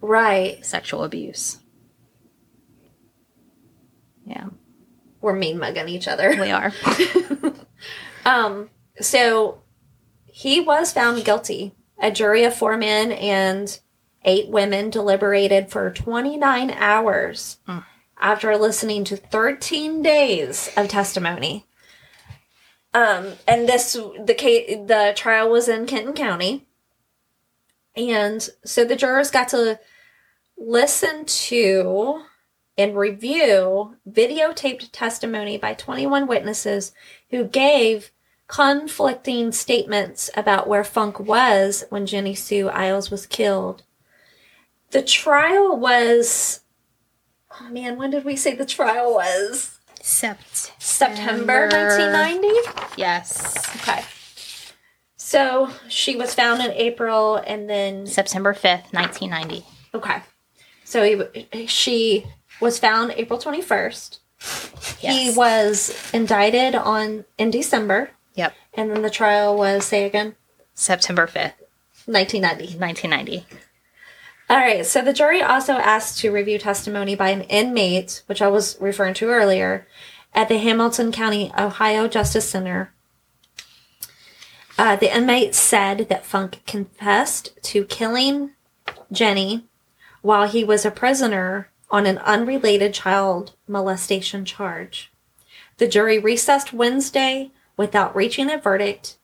Right. 0.00 0.64
sexual 0.64 1.04
abuse. 1.04 1.58
Yeah, 4.26 4.46
We're 5.20 5.34
mean 5.34 5.58
mugging 5.58 5.88
each 5.88 6.08
other. 6.08 6.30
we 6.40 6.50
are. 6.50 6.72
Um, 8.26 8.70
so 9.02 9.60
he 10.24 10.58
was 10.58 10.94
found 10.94 11.26
guilty. 11.26 11.74
A 12.00 12.10
jury 12.10 12.42
of 12.44 12.54
four 12.54 12.78
men 12.78 13.12
and 13.12 13.78
eight 14.24 14.48
women 14.48 14.88
deliberated 14.88 15.70
for 15.70 15.90
29 15.90 16.70
hours 16.70 17.58
Mm. 17.68 17.84
after 18.18 18.56
listening 18.56 19.04
to 19.04 19.18
13 19.18 20.00
days 20.00 20.70
of 20.74 20.88
testimony. 20.88 21.66
Um, 22.94 23.34
and 23.46 23.68
this 23.68 23.92
the 23.92 24.34
case, 24.34 24.78
the 24.86 25.12
trial 25.14 25.50
was 25.50 25.68
in 25.68 25.84
Kenton 25.84 26.14
County, 26.14 26.66
and 27.96 28.48
so 28.64 28.84
the 28.84 28.96
jurors 28.96 29.30
got 29.30 29.48
to 29.48 29.78
listen 30.56 31.24
to 31.24 32.22
and 32.76 32.96
review 32.96 33.96
videotaped 34.08 34.88
testimony 34.92 35.56
by 35.56 35.74
21 35.74 36.26
witnesses 36.26 36.92
who 37.30 37.44
gave 37.44 38.10
conflicting 38.46 39.52
statements 39.52 40.30
about 40.36 40.68
where 40.68 40.84
Funk 40.84 41.18
was 41.20 41.84
when 41.88 42.06
Jenny 42.06 42.34
Sue 42.34 42.68
Iles 42.68 43.10
was 43.10 43.26
killed. 43.26 43.82
The 44.90 45.02
trial 45.02 45.76
was. 45.76 46.60
Oh 47.60 47.68
man, 47.68 47.96
when 47.96 48.10
did 48.10 48.24
we 48.24 48.36
say 48.36 48.54
the 48.54 48.66
trial 48.66 49.14
was? 49.14 49.78
Sept. 50.00 50.70
September 50.80 51.68
1990? 51.68 52.48
Yes. 52.96 53.56
Okay. 53.76 54.04
So 55.34 55.68
she 55.88 56.14
was 56.14 56.32
found 56.32 56.62
in 56.62 56.70
April 56.70 57.36
and 57.36 57.68
then. 57.68 58.06
September 58.06 58.54
5th, 58.54 58.92
1990. 58.92 59.66
Okay. 59.92 60.22
So 60.84 61.02
he, 61.02 61.66
she 61.66 62.24
was 62.60 62.78
found 62.78 63.12
April 63.16 63.40
21st. 63.40 64.18
He 65.00 65.32
was 65.36 66.10
indicted 66.14 66.76
on 66.76 67.24
in 67.36 67.50
December. 67.50 68.10
Yep. 68.34 68.54
And 68.74 68.90
then 68.92 69.02
the 69.02 69.10
trial 69.10 69.56
was, 69.56 69.84
say 69.84 70.04
again, 70.04 70.36
September 70.72 71.26
5th, 71.26 71.54
1990. 72.06 72.78
1990. 72.78 73.46
All 74.48 74.56
right, 74.56 74.86
so 74.86 75.02
the 75.02 75.12
jury 75.12 75.42
also 75.42 75.72
asked 75.72 76.18
to 76.20 76.30
review 76.30 76.58
testimony 76.58 77.16
by 77.16 77.30
an 77.30 77.42
inmate, 77.42 78.22
which 78.26 78.40
I 78.40 78.46
was 78.46 78.76
referring 78.80 79.14
to 79.14 79.30
earlier, 79.30 79.88
at 80.32 80.48
the 80.48 80.58
Hamilton 80.58 81.10
County, 81.10 81.50
Ohio 81.58 82.06
Justice 82.06 82.48
Center. 82.48 82.93
Uh, 84.76 84.96
the 84.96 85.14
inmate 85.14 85.54
said 85.54 86.08
that 86.08 86.26
Funk 86.26 86.62
confessed 86.66 87.50
to 87.62 87.84
killing 87.84 88.50
Jenny 89.12 89.64
while 90.22 90.48
he 90.48 90.64
was 90.64 90.84
a 90.84 90.90
prisoner 90.90 91.70
on 91.90 92.06
an 92.06 92.18
unrelated 92.18 92.92
child 92.92 93.54
molestation 93.68 94.44
charge. 94.44 95.12
The 95.76 95.86
jury 95.86 96.18
recessed 96.18 96.72
Wednesday 96.72 97.52
without 97.76 98.16
reaching 98.16 98.50
a 98.50 98.58
verdict 98.58 99.16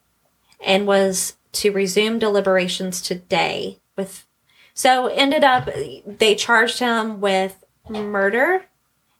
and 0.64 0.86
was 0.86 1.36
to 1.52 1.72
resume 1.72 2.18
deliberations 2.18 3.00
today 3.02 3.78
with 3.96 4.26
so 4.72 5.08
ended 5.08 5.42
up 5.42 5.68
they 6.06 6.34
charged 6.34 6.78
him 6.78 7.20
with 7.20 7.64
murder 7.88 8.66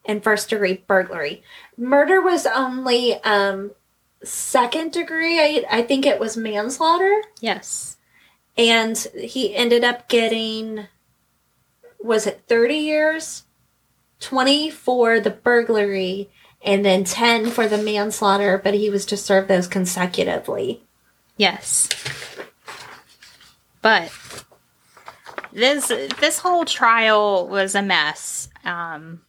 and 0.05 0.23
first 0.23 0.49
degree 0.49 0.83
burglary. 0.87 1.43
Murder 1.77 2.21
was 2.21 2.45
only 2.45 3.15
um 3.23 3.71
second 4.23 4.91
degree. 4.91 5.39
I 5.39 5.65
I 5.69 5.81
think 5.81 6.05
it 6.05 6.19
was 6.19 6.37
manslaughter 6.37 7.21
Yes. 7.39 7.97
and 8.57 8.97
he 9.15 9.55
ended 9.55 9.83
up 9.83 10.07
getting 10.09 10.87
was 11.99 12.25
it 12.27 12.41
30 12.47 12.75
years 12.75 13.43
20 14.19 14.69
for 14.71 15.19
the 15.19 15.29
burglary 15.29 16.29
and 16.63 16.83
then 16.85 17.03
10 17.03 17.49
for 17.51 17.67
the 17.67 17.77
manslaughter 17.77 18.57
but 18.57 18.73
he 18.73 18.89
was 18.89 19.05
to 19.07 19.17
serve 19.17 19.47
those 19.47 19.67
consecutively 19.67 20.83
Yes. 21.37 21.89
But 23.81 24.11
this 25.51 25.87
this 25.87 26.39
whole 26.39 26.65
trial 26.65 27.47
was 27.47 27.73
a 27.73 27.81
mess. 27.81 28.47
Um, 28.63 29.21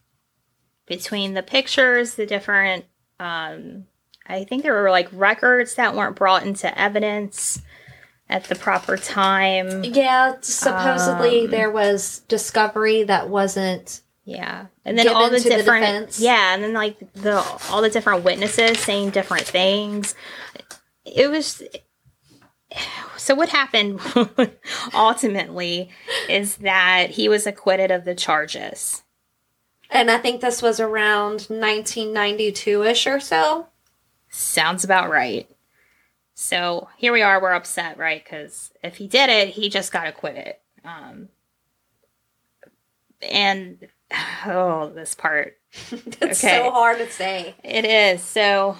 between 0.85 1.33
the 1.33 1.41
pictures, 1.41 2.13
the 2.15 2.25
different 2.27 2.85
um, 3.19 3.85
I 4.27 4.43
think 4.45 4.63
there 4.63 4.73
were 4.81 4.89
like 4.91 5.09
records 5.11 5.75
that 5.75 5.95
weren't 5.95 6.15
brought 6.15 6.45
into 6.45 6.79
evidence 6.79 7.61
at 8.29 8.45
the 8.45 8.55
proper 8.55 8.97
time. 8.97 9.83
yeah 9.83 10.35
supposedly 10.41 11.45
Um, 11.45 11.51
there 11.51 11.69
was 11.71 12.19
discovery 12.27 13.03
that 13.03 13.29
wasn't 13.29 14.01
Yeah. 14.25 14.67
And 14.85 14.97
then 14.97 15.09
all 15.09 15.29
the 15.29 15.39
to 15.39 15.49
the 15.49 15.55
different. 15.57 16.17
Yeah, 16.19 16.53
and 16.53 16.63
then 16.63 16.73
like 16.73 16.97
the 17.13 17.37
all 17.69 17.81
the 17.81 17.89
different 17.89 18.23
witnesses 18.23 18.79
saying 18.79 19.09
different 19.11 19.45
things. 19.45 20.15
It 21.05 21.29
was 21.29 21.61
so 23.17 23.35
what 23.35 23.49
happened 23.49 23.99
ultimately 24.93 25.89
is 26.29 26.57
that 26.57 27.11
he 27.11 27.29
was 27.29 27.45
acquitted 27.45 27.91
of 27.91 28.03
the 28.05 28.15
charges. 28.15 29.03
and 29.91 30.09
i 30.09 30.17
think 30.17 30.41
this 30.41 30.61
was 30.61 30.79
around 30.79 31.41
1992ish 31.51 33.05
or 33.15 33.19
so 33.19 33.67
Sounds 34.35 34.83
about 34.83 35.11
right. 35.11 35.47
So 36.33 36.89
here 36.97 37.13
we 37.13 37.21
are, 37.21 37.39
we're 37.39 37.51
upset, 37.53 37.99
right? 37.99 38.23
Because 38.23 38.71
if 38.83 38.95
he 38.95 39.07
did 39.07 39.29
it, 39.29 39.49
he 39.49 39.69
just 39.69 39.91
got 39.91 40.07
acquitted. 40.07 40.55
Um, 40.83 41.29
and 43.21 43.77
oh, 44.47 44.91
this 44.93 45.13
part 45.13 45.57
it's 45.91 46.17
Okay. 46.23 46.33
so 46.33 46.71
hard 46.71 46.97
to 46.97 47.09
say 47.11 47.53
It 47.63 47.85
is. 47.85 48.23
So 48.23 48.77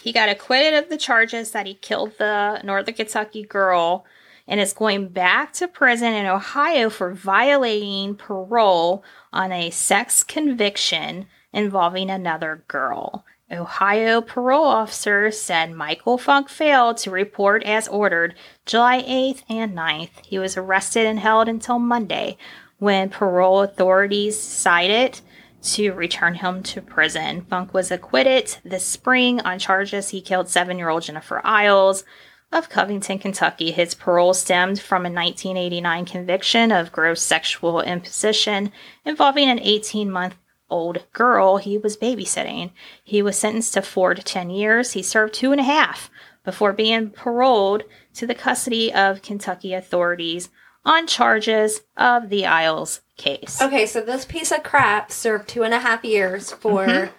he 0.00 0.12
got 0.12 0.28
acquitted 0.28 0.74
of 0.74 0.88
the 0.88 0.96
charges 0.96 1.50
that 1.50 1.66
he 1.66 1.74
killed 1.74 2.12
the 2.18 2.60
Northern 2.62 2.94
Kentucky 2.94 3.42
girl 3.42 4.04
and 4.46 4.60
is 4.60 4.72
going 4.72 5.08
back 5.08 5.52
to 5.54 5.66
prison 5.66 6.12
in 6.12 6.26
Ohio 6.26 6.88
for 6.88 7.12
violating 7.12 8.14
parole 8.14 9.02
on 9.32 9.50
a 9.50 9.70
sex 9.70 10.22
conviction 10.22 11.26
involving 11.52 12.10
another 12.10 12.64
girl. 12.68 13.24
Ohio 13.52 14.20
parole 14.20 14.64
officers 14.64 15.40
said 15.40 15.72
Michael 15.72 16.16
Funk 16.16 16.48
failed 16.48 16.96
to 16.98 17.10
report 17.10 17.62
as 17.64 17.86
ordered 17.88 18.34
July 18.64 19.02
8th 19.02 19.42
and 19.48 19.76
9th. 19.76 20.24
He 20.24 20.38
was 20.38 20.56
arrested 20.56 21.06
and 21.06 21.20
held 21.20 21.48
until 21.48 21.78
Monday 21.78 22.38
when 22.78 23.10
parole 23.10 23.60
authorities 23.60 24.36
decided 24.36 25.20
to 25.62 25.92
return 25.92 26.34
him 26.34 26.62
to 26.62 26.80
prison. 26.80 27.42
Funk 27.42 27.72
was 27.72 27.90
acquitted 27.90 28.56
this 28.64 28.84
spring 28.84 29.40
on 29.40 29.58
charges 29.58 30.08
he 30.08 30.20
killed 30.20 30.48
seven 30.48 30.78
year 30.78 30.88
old 30.88 31.02
Jennifer 31.02 31.40
Iles 31.44 32.04
of 32.50 32.68
Covington, 32.68 33.18
Kentucky. 33.18 33.70
His 33.70 33.94
parole 33.94 34.34
stemmed 34.34 34.80
from 34.80 35.06
a 35.06 35.10
1989 35.10 36.04
conviction 36.04 36.72
of 36.72 36.92
gross 36.92 37.22
sexual 37.22 37.80
imposition 37.80 38.72
involving 39.04 39.48
an 39.48 39.60
18 39.60 40.10
month 40.10 40.34
old 40.72 41.04
girl 41.12 41.58
he 41.58 41.76
was 41.78 41.96
babysitting. 41.96 42.70
He 43.04 43.22
was 43.22 43.38
sentenced 43.38 43.74
to 43.74 43.82
four 43.82 44.14
to 44.14 44.22
10 44.22 44.50
years. 44.50 44.92
He 44.92 45.02
served 45.02 45.34
two 45.34 45.52
and 45.52 45.60
a 45.60 45.64
half 45.64 46.10
before 46.44 46.72
being 46.72 47.10
paroled 47.10 47.84
to 48.14 48.26
the 48.26 48.34
custody 48.34 48.92
of 48.92 49.22
Kentucky 49.22 49.74
authorities 49.74 50.48
on 50.84 51.06
charges 51.06 51.82
of 51.96 52.28
the 52.30 52.44
Iles 52.46 53.02
case. 53.16 53.60
Okay, 53.62 53.86
so 53.86 54.00
this 54.00 54.24
piece 54.24 54.50
of 54.50 54.64
crap 54.64 55.12
served 55.12 55.48
two 55.48 55.62
and 55.62 55.72
a 55.74 55.78
half 55.78 56.04
years 56.04 56.50
for 56.50 56.84
Mm-hmm. 56.86 57.12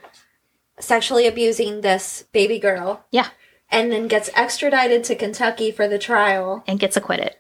sexually 0.80 1.28
abusing 1.28 1.82
this 1.82 2.26
baby 2.34 2.60
girl 2.60 3.06
Yeah, 3.12 3.28
and 3.70 3.92
then 3.92 4.08
gets 4.08 4.30
extradited 4.36 5.04
to 5.06 5.16
Kentucky 5.16 5.72
for 5.72 5.88
the 5.88 6.00
trial. 6.00 6.64
and 6.68 6.80
gets 6.80 6.98
acquitted. 6.98 7.36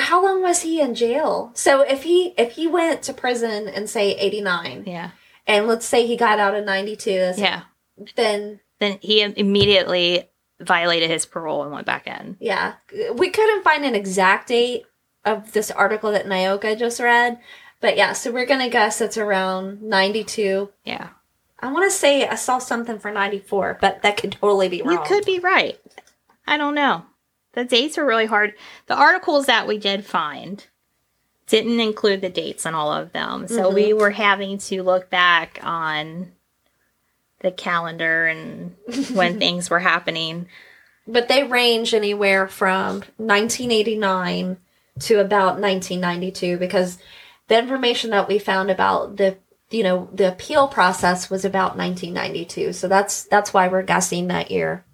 How 0.00 0.22
long 0.22 0.42
was 0.42 0.62
he 0.62 0.80
in 0.80 0.94
jail? 0.94 1.50
So 1.54 1.80
if 1.82 2.02
he 2.04 2.34
if 2.38 2.52
he 2.52 2.66
went 2.66 3.02
to 3.04 3.12
prison 3.14 3.68
in 3.68 3.86
say 3.86 4.14
89 4.16 4.84
Yeah. 4.86 5.10
and 5.46 5.66
let's 5.66 5.86
say 5.86 6.06
he 6.06 6.16
got 6.16 6.38
out 6.38 6.54
in 6.54 6.64
92 6.64 7.34
Yeah. 7.36 7.62
then 8.16 8.60
Then 8.78 8.98
he 9.00 9.22
immediately 9.22 10.28
violated 10.60 11.10
his 11.10 11.26
parole 11.26 11.62
and 11.62 11.72
went 11.72 11.86
back 11.86 12.06
in. 12.06 12.36
yeah, 12.40 12.74
we 13.14 13.30
couldn't 13.30 13.64
find 13.64 13.84
an 13.84 13.94
exact 13.94 14.48
date 14.48 14.84
of 15.24 15.52
this 15.52 15.70
article 15.70 16.12
that 16.12 16.26
Nyoka 16.26 16.78
just 16.78 17.00
read, 17.00 17.38
but 17.80 17.96
yeah, 17.96 18.12
so 18.12 18.30
we're 18.32 18.46
going 18.46 18.60
to 18.60 18.68
guess 18.68 19.00
it's 19.00 19.16
around 19.18 19.82
92 19.82 20.70
Yeah. 20.84 21.08
I 21.60 21.70
want 21.72 21.88
to 21.90 21.96
say 21.96 22.26
I 22.26 22.34
saw 22.34 22.58
something 22.58 22.98
for 22.98 23.12
94, 23.12 23.78
but 23.80 24.02
that 24.02 24.16
could 24.16 24.32
totally 24.32 24.68
be 24.68 24.82
wrong. 24.82 24.92
You 24.94 25.00
could 25.06 25.24
be 25.24 25.38
right. 25.38 25.78
I 26.44 26.56
don't 26.56 26.74
know. 26.74 27.04
The 27.52 27.64
dates 27.64 27.98
are 27.98 28.06
really 28.06 28.26
hard. 28.26 28.54
The 28.86 28.96
articles 28.96 29.46
that 29.46 29.66
we 29.66 29.78
did 29.78 30.06
find 30.06 30.66
didn't 31.46 31.80
include 31.80 32.20
the 32.20 32.30
dates 32.30 32.64
on 32.64 32.74
all 32.74 32.92
of 32.92 33.12
them. 33.12 33.46
So 33.46 33.70
we 33.70 33.90
mm-hmm. 33.90 33.98
were 33.98 34.10
having 34.10 34.58
to 34.58 34.82
look 34.82 35.10
back 35.10 35.58
on 35.62 36.32
the 37.40 37.50
calendar 37.50 38.26
and 38.26 38.74
when 39.12 39.38
things 39.38 39.68
were 39.68 39.80
happening. 39.80 40.46
But 41.06 41.28
they 41.28 41.42
range 41.42 41.92
anywhere 41.92 42.46
from 42.46 43.02
1989 43.18 44.56
to 45.00 45.20
about 45.20 45.58
1992 45.58 46.58
because 46.58 46.98
the 47.48 47.58
information 47.58 48.10
that 48.10 48.28
we 48.28 48.38
found 48.38 48.70
about 48.70 49.16
the 49.16 49.36
you 49.70 49.82
know 49.82 50.08
the 50.12 50.30
appeal 50.30 50.68
process 50.68 51.28
was 51.30 51.44
about 51.44 51.76
1992. 51.76 52.72
So 52.72 52.88
that's 52.88 53.24
that's 53.24 53.52
why 53.52 53.68
we're 53.68 53.82
guessing 53.82 54.28
that 54.28 54.50
year. 54.50 54.84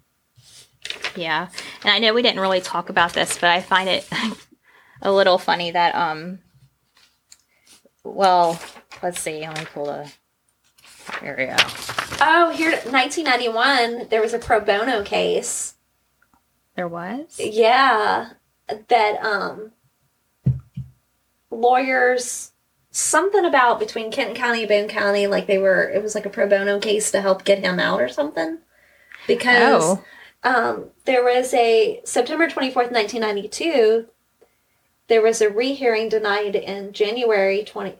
Yeah. 1.15 1.49
And 1.83 1.91
I 1.91 1.99
know 1.99 2.13
we 2.13 2.21
didn't 2.21 2.39
really 2.39 2.61
talk 2.61 2.89
about 2.89 3.13
this, 3.13 3.37
but 3.37 3.49
I 3.49 3.61
find 3.61 3.89
it 3.89 4.07
a 5.01 5.11
little 5.11 5.37
funny 5.37 5.71
that 5.71 5.95
um 5.95 6.39
well, 8.03 8.59
let's 9.03 9.19
see, 9.19 9.41
let 9.41 9.59
me 9.59 9.65
pull 9.73 9.85
the 9.85 10.11
here 11.21 11.35
we 11.37 11.45
go. 11.47 11.55
Oh, 12.21 12.51
here 12.55 12.71
1991 12.71 14.07
there 14.09 14.21
was 14.21 14.33
a 14.33 14.39
pro 14.39 14.59
bono 14.59 15.03
case. 15.03 15.75
There 16.75 16.87
was? 16.87 17.39
Yeah, 17.39 18.31
that 18.87 19.23
um 19.23 19.71
lawyers 21.51 22.51
something 22.91 23.45
about 23.45 23.79
between 23.79 24.11
Kenton 24.11 24.35
County 24.35 24.61
and 24.61 24.69
Boone 24.69 24.87
County 24.87 25.27
like 25.27 25.47
they 25.47 25.57
were 25.57 25.89
it 25.89 26.01
was 26.01 26.15
like 26.15 26.25
a 26.25 26.29
pro 26.29 26.47
bono 26.47 26.79
case 26.79 27.11
to 27.11 27.21
help 27.21 27.43
get 27.43 27.59
him 27.59 27.79
out 27.79 28.01
or 28.01 28.09
something. 28.09 28.59
Because 29.27 29.83
Oh. 29.83 30.03
Um 30.43 30.85
there 31.05 31.23
was 31.23 31.53
a 31.53 32.01
September 32.03 32.47
24th, 32.47 32.91
1992 32.91 34.07
there 35.07 35.21
was 35.21 35.41
a 35.41 35.49
rehearing 35.49 36.09
denied 36.09 36.55
in 36.55 36.93
January 36.93 37.63
20 37.63 37.95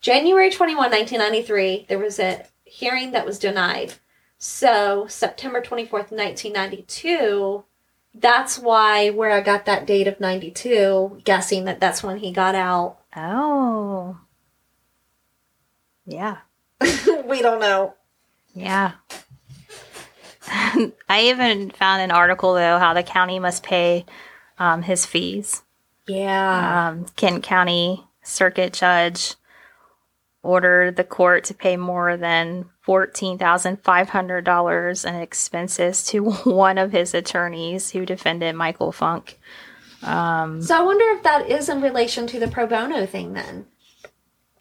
January 0.00 0.50
21, 0.50 0.90
1993 0.90 1.86
there 1.88 1.98
was 1.98 2.18
a 2.18 2.44
hearing 2.64 3.12
that 3.12 3.26
was 3.26 3.38
denied. 3.38 3.94
So, 4.40 5.06
September 5.08 5.60
24th, 5.60 6.12
1992 6.12 7.64
that's 8.14 8.58
why 8.58 9.10
where 9.10 9.30
I 9.30 9.40
got 9.40 9.66
that 9.66 9.86
date 9.86 10.08
of 10.08 10.20
92, 10.20 11.20
guessing 11.24 11.64
that 11.64 11.80
that's 11.80 12.02
when 12.02 12.18
he 12.18 12.32
got 12.32 12.54
out. 12.54 12.98
Oh. 13.14 14.18
Yeah. 16.06 16.38
we 17.24 17.42
don't 17.42 17.60
know. 17.60 17.94
Yeah. 18.54 18.92
I 21.08 21.22
even 21.24 21.70
found 21.70 22.02
an 22.02 22.10
article 22.10 22.54
though 22.54 22.78
how 22.78 22.94
the 22.94 23.02
county 23.02 23.38
must 23.38 23.62
pay 23.62 24.04
um, 24.58 24.82
his 24.82 25.06
fees. 25.06 25.62
Yeah. 26.06 26.88
Um, 26.88 27.06
Kent 27.16 27.42
County 27.42 28.04
Circuit 28.22 28.72
Judge 28.72 29.34
ordered 30.42 30.96
the 30.96 31.04
court 31.04 31.44
to 31.44 31.54
pay 31.54 31.76
more 31.76 32.16
than 32.16 32.66
fourteen 32.80 33.38
thousand 33.38 33.82
five 33.82 34.08
hundred 34.10 34.44
dollars 34.44 35.04
in 35.04 35.14
expenses 35.16 36.04
to 36.06 36.30
one 36.44 36.78
of 36.78 36.92
his 36.92 37.14
attorneys 37.14 37.90
who 37.90 38.06
defended 38.06 38.54
Michael 38.54 38.92
Funk. 38.92 39.38
Um, 40.02 40.62
So 40.62 40.76
I 40.76 40.82
wonder 40.82 41.04
if 41.16 41.22
that 41.24 41.50
is 41.50 41.68
in 41.68 41.80
relation 41.82 42.26
to 42.28 42.38
the 42.40 42.48
pro 42.48 42.66
bono 42.66 43.04
thing 43.04 43.32
then. 43.34 43.66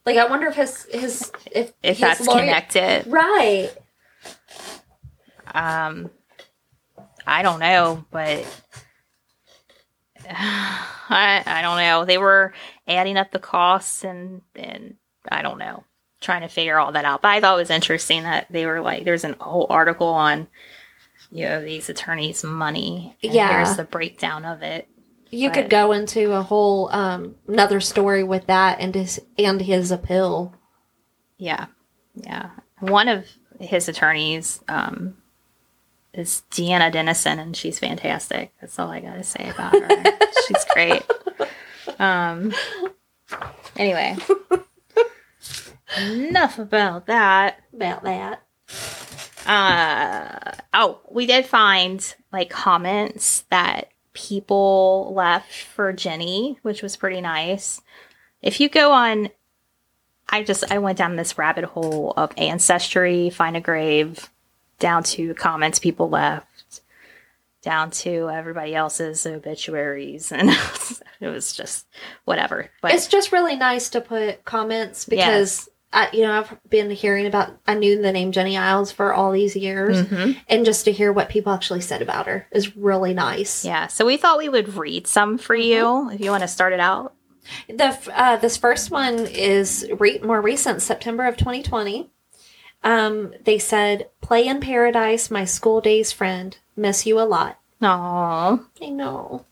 Like 0.06 0.18
I 0.18 0.26
wonder 0.28 0.48
if 0.48 0.56
his 0.56 0.86
his 0.92 1.32
if 1.52 1.72
if 1.84 1.98
his 1.98 2.00
that's 2.00 2.28
lawyer- 2.28 2.40
connected, 2.40 3.06
Right. 3.08 3.70
Um, 5.58 6.10
I 7.26 7.42
don't 7.42 7.60
know, 7.60 8.06
but 8.12 8.46
I 10.30 11.44
I 11.46 11.62
don't 11.62 11.78
know. 11.78 12.06
They 12.06 12.18
were 12.18 12.54
adding 12.88 13.18
up 13.18 13.32
the 13.32 13.40
costs 13.40 14.04
and 14.04 14.42
and 14.56 14.96
I 15.30 15.42
don't 15.42 15.58
know, 15.60 15.84
trying 16.22 16.42
to 16.42 16.48
figure 16.48 16.80
all 16.80 16.92
that 16.92 17.06
out. 17.06 17.22
But 17.22 17.30
I 17.30 17.42
thought 17.42 17.56
it 17.56 17.62
was 17.62 17.70
interesting 17.70 18.24
that 18.24 18.48
they 18.50 18.66
were 18.66 18.82
like, 18.82 19.04
there's 19.06 19.24
an 19.24 19.36
whole 19.40 19.68
article 19.70 20.08
on 20.08 20.48
you 21.32 21.46
know 21.46 21.64
these 21.64 21.90
attorneys' 21.90 22.44
money. 22.44 23.16
and 23.24 23.34
Yeah. 23.34 23.52
here's 23.64 23.78
the 23.78 23.84
breakdown 23.84 24.46
of 24.46 24.62
it. 24.64 24.88
You 25.30 25.50
But- 25.50 25.56
could 25.56 25.70
go 25.70 25.92
into 25.92 26.34
a 26.34 26.42
whole 26.42 26.90
um 26.94 27.36
another 27.48 27.80
story 27.80 28.24
with 28.24 28.48
that 28.48 28.80
and 28.80 28.96
his 28.96 29.20
and 29.38 29.62
his 29.62 29.92
appeal. 29.92 30.54
Yeah, 31.38 31.68
yeah. 32.16 32.50
One 32.80 33.08
of 33.08 33.26
his 33.60 33.88
attorneys 33.90 34.60
um, 34.68 35.18
is 36.18 36.44
Deanna 36.52 36.92
Dennison, 36.92 37.40
and 37.40 37.56
she's 37.56 37.80
fantastic. 37.80 38.54
That's 38.60 38.78
all 38.80 38.90
I 38.90 39.00
gotta 39.00 39.24
say 39.24 39.50
about 39.50 39.74
her. 39.74 40.18
she's 40.48 40.66
great. 40.74 41.04
Um. 42.00 42.54
Anyway, 43.76 44.18
enough 45.98 46.60
about 46.60 47.08
that. 47.08 47.62
About 47.74 48.04
that. 48.04 48.44
Uh 49.46 50.52
oh, 50.74 51.00
we 51.10 51.26
did 51.26 51.46
find 51.46 52.16
like 52.34 52.50
comments 52.50 53.46
that 53.50 53.90
people 54.14 55.14
left 55.16 55.54
for 55.54 55.94
Jenny, 55.94 56.60
which 56.64 56.82
was 56.82 56.98
pretty 56.98 57.22
nice. 57.22 57.82
If 58.42 58.60
you 58.60 58.70
go 58.70 58.92
on 58.92 59.30
I 60.30 60.44
just 60.44 60.72
I 60.72 60.80
went 60.80 60.98
down 60.98 61.16
this 61.16 61.38
rabbit 61.38 61.64
hole 61.64 62.14
of 62.18 62.32
ancestry, 62.38 63.30
find 63.30 63.56
a 63.56 63.62
grave, 63.62 64.30
down 64.80 65.04
to 65.04 65.34
comments 65.34 65.80
people 65.80 66.10
left, 66.10 66.82
down 67.62 67.92
to 67.92 68.30
everybody 68.30 68.76
else's 68.76 69.26
obituaries 69.26 70.32
and 70.32 70.50
it 71.20 71.28
was 71.28 71.54
just 71.56 71.88
whatever. 72.26 72.70
But 72.82 72.94
It's 72.94 73.08
just 73.08 73.32
really 73.32 73.56
nice 73.56 73.90
to 73.90 74.02
put 74.02 74.46
comments 74.46 75.06
because 75.06 75.68
I, 75.92 76.10
you 76.14 76.22
know 76.22 76.34
I've 76.34 76.58
been 76.70 76.90
hearing 76.92 77.26
about 77.26 77.58
I 77.66 77.74
knew 77.74 78.02
the 78.02 78.12
name 78.12 78.32
Jenny 78.34 78.58
Iles 78.58 78.92
for 78.92 79.14
all 79.14 79.32
these 79.32 79.56
years 79.56 80.06
Mhm. 80.06 80.38
and 80.50 80.66
just 80.66 80.86
to 80.86 80.92
hear 80.92 81.12
what 81.14 81.30
people 81.30 81.54
actually 81.54 81.82
said 81.82 82.02
about 82.02 82.28
her 82.28 82.46
is 82.52 82.76
really 82.76 83.14
nice. 83.14 83.64
yeah, 83.66 83.88
so 83.88 84.06
we 84.06 84.18
thought 84.18 84.38
we 84.38 84.50
would 84.50 84.76
read 84.76 85.08
some 85.08 85.38
for 85.38 85.56
you 85.56 86.10
if 86.12 86.20
you 86.20 86.30
want 86.30 86.44
to 86.44 86.48
start 86.48 86.74
it 86.74 86.80
out. 86.82 87.14
The 87.70 87.98
uh, 88.14 88.36
this 88.36 88.58
first 88.58 88.92
one 88.92 89.20
is 89.28 89.90
re- 89.98 90.20
more 90.20 90.42
recent, 90.42 90.82
September 90.82 91.26
of 91.26 91.38
2020. 91.38 92.10
Um, 92.88 93.34
they 93.44 93.60
said, 93.60 94.10
"Play 94.22 94.48
in 94.48 94.62
paradise, 94.62 95.30
my 95.30 95.44
school 95.44 95.82
days 95.82 96.14
friend. 96.14 96.58
Miss 96.78 97.06
you 97.06 97.20
a 97.20 97.28
lot." 97.28 97.60
Aww. 97.82 98.66
I 98.82 98.90
know. 98.90 99.46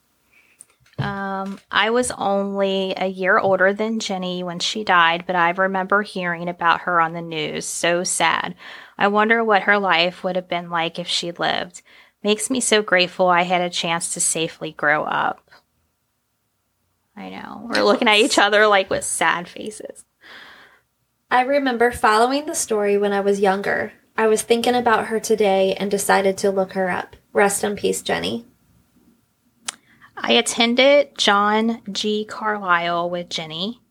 Um, 0.98 1.60
I 1.70 1.90
was 1.90 2.12
only 2.12 2.94
a 2.96 3.08
year 3.08 3.38
older 3.38 3.74
than 3.74 4.00
Jenny 4.00 4.42
when 4.42 4.60
she 4.60 4.86
died, 4.86 5.26
but 5.28 5.36
I 5.36 5.50
remember 5.50 6.02
hearing 6.02 6.48
about 6.48 6.82
her 6.82 7.02
on 7.02 7.12
the 7.12 7.22
news. 7.22 7.66
So 7.66 8.06
sad. 8.06 8.56
I 8.98 9.10
wonder 9.10 9.44
what 9.44 9.64
her 9.64 9.78
life 9.78 10.24
would 10.24 10.38
have 10.38 10.48
been 10.48 10.70
like 10.70 10.98
if 10.98 11.08
she 11.10 11.34
lived. 11.34 11.82
Makes 12.24 12.50
me 12.50 12.62
so 12.62 12.82
grateful 12.82 13.28
I 13.28 13.42
had 13.42 13.62
a 13.62 13.70
chance 13.70 14.14
to 14.14 14.22
safely 14.22 14.72
grow 14.72 15.04
up. 15.04 15.42
I 17.18 17.32
know. 17.32 17.70
We're 17.70 17.84
looking 17.84 18.08
at 18.08 18.20
each 18.20 18.40
other 18.40 18.66
like 18.66 18.90
with 18.90 19.04
sad 19.04 19.50
faces. 19.50 20.06
I 21.36 21.42
remember 21.42 21.92
following 21.92 22.46
the 22.46 22.56
story 22.56 22.98
when 22.98 23.12
I 23.12 23.20
was 23.20 23.42
younger. 23.42 23.92
I 24.18 24.28
was 24.28 24.42
thinking 24.42 24.74
about 24.74 25.08
her 25.08 25.20
today 25.20 25.74
and 25.74 25.92
decided 25.92 26.38
to 26.38 26.50
look 26.50 26.72
her 26.72 26.90
up. 26.90 27.18
Rest 27.34 27.62
in 27.62 27.76
peace, 27.76 28.02
Jenny. 28.02 28.46
I 30.16 30.32
attended 30.32 31.18
John 31.18 31.82
G. 31.92 32.24
Carlisle 32.24 33.10
with 33.10 33.28
Jenny. 33.28 33.82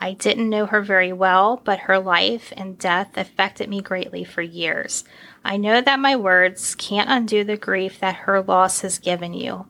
I 0.00 0.14
didn't 0.14 0.50
know 0.50 0.66
her 0.66 0.82
very 0.82 1.12
well, 1.12 1.62
but 1.64 1.78
her 1.78 2.00
life 2.00 2.52
and 2.56 2.76
death 2.76 3.16
affected 3.16 3.68
me 3.68 3.80
greatly 3.80 4.24
for 4.24 4.42
years. 4.42 5.04
I 5.44 5.56
know 5.56 5.80
that 5.80 6.00
my 6.00 6.16
words 6.16 6.74
can't 6.74 7.08
undo 7.08 7.44
the 7.44 7.56
grief 7.56 8.00
that 8.00 8.16
her 8.26 8.42
loss 8.42 8.80
has 8.80 8.98
given 8.98 9.34
you, 9.34 9.68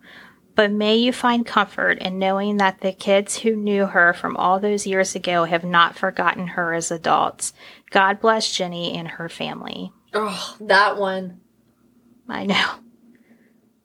but 0.59 0.73
may 0.73 0.97
you 0.97 1.13
find 1.13 1.47
comfort 1.47 1.99
in 2.01 2.19
knowing 2.19 2.57
that 2.57 2.81
the 2.81 2.91
kids 2.91 3.39
who 3.39 3.55
knew 3.55 3.87
her 3.87 4.13
from 4.13 4.37
all 4.37 4.59
those 4.59 4.89
years 4.89 5.15
ago 5.15 5.45
have 5.45 5.63
not 5.63 5.97
forgotten 5.97 6.49
her 6.49 6.75
as 6.75 6.91
adults. 6.91 7.53
God 7.93 8.19
bless 8.21 8.51
Jenny 8.53 8.93
and 8.99 9.07
her 9.07 9.29
family. 9.29 9.93
Oh, 10.13 10.57
that 10.63 10.97
one. 10.97 11.43
I 12.29 12.45
know. 12.45 12.71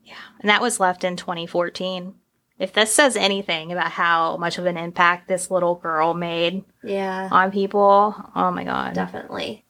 Yeah. 0.04 0.16
And 0.40 0.50
that 0.50 0.64
was 0.64 0.80
left 0.80 1.04
in 1.04 1.16
2014. 1.16 2.16
If 2.58 2.74
this 2.74 2.92
says 2.92 3.16
anything 3.16 3.72
about 3.72 3.92
how 3.92 4.38
much 4.38 4.58
of 4.58 4.66
an 4.66 4.76
impact 4.76 5.28
this 5.28 5.52
little 5.52 5.76
girl 5.76 6.16
made 6.16 6.64
Yeah. 6.84 7.30
on 7.32 7.52
people, 7.52 8.16
oh 8.36 8.50
my 8.50 8.64
God. 8.64 8.96
Definitely. 8.96 9.64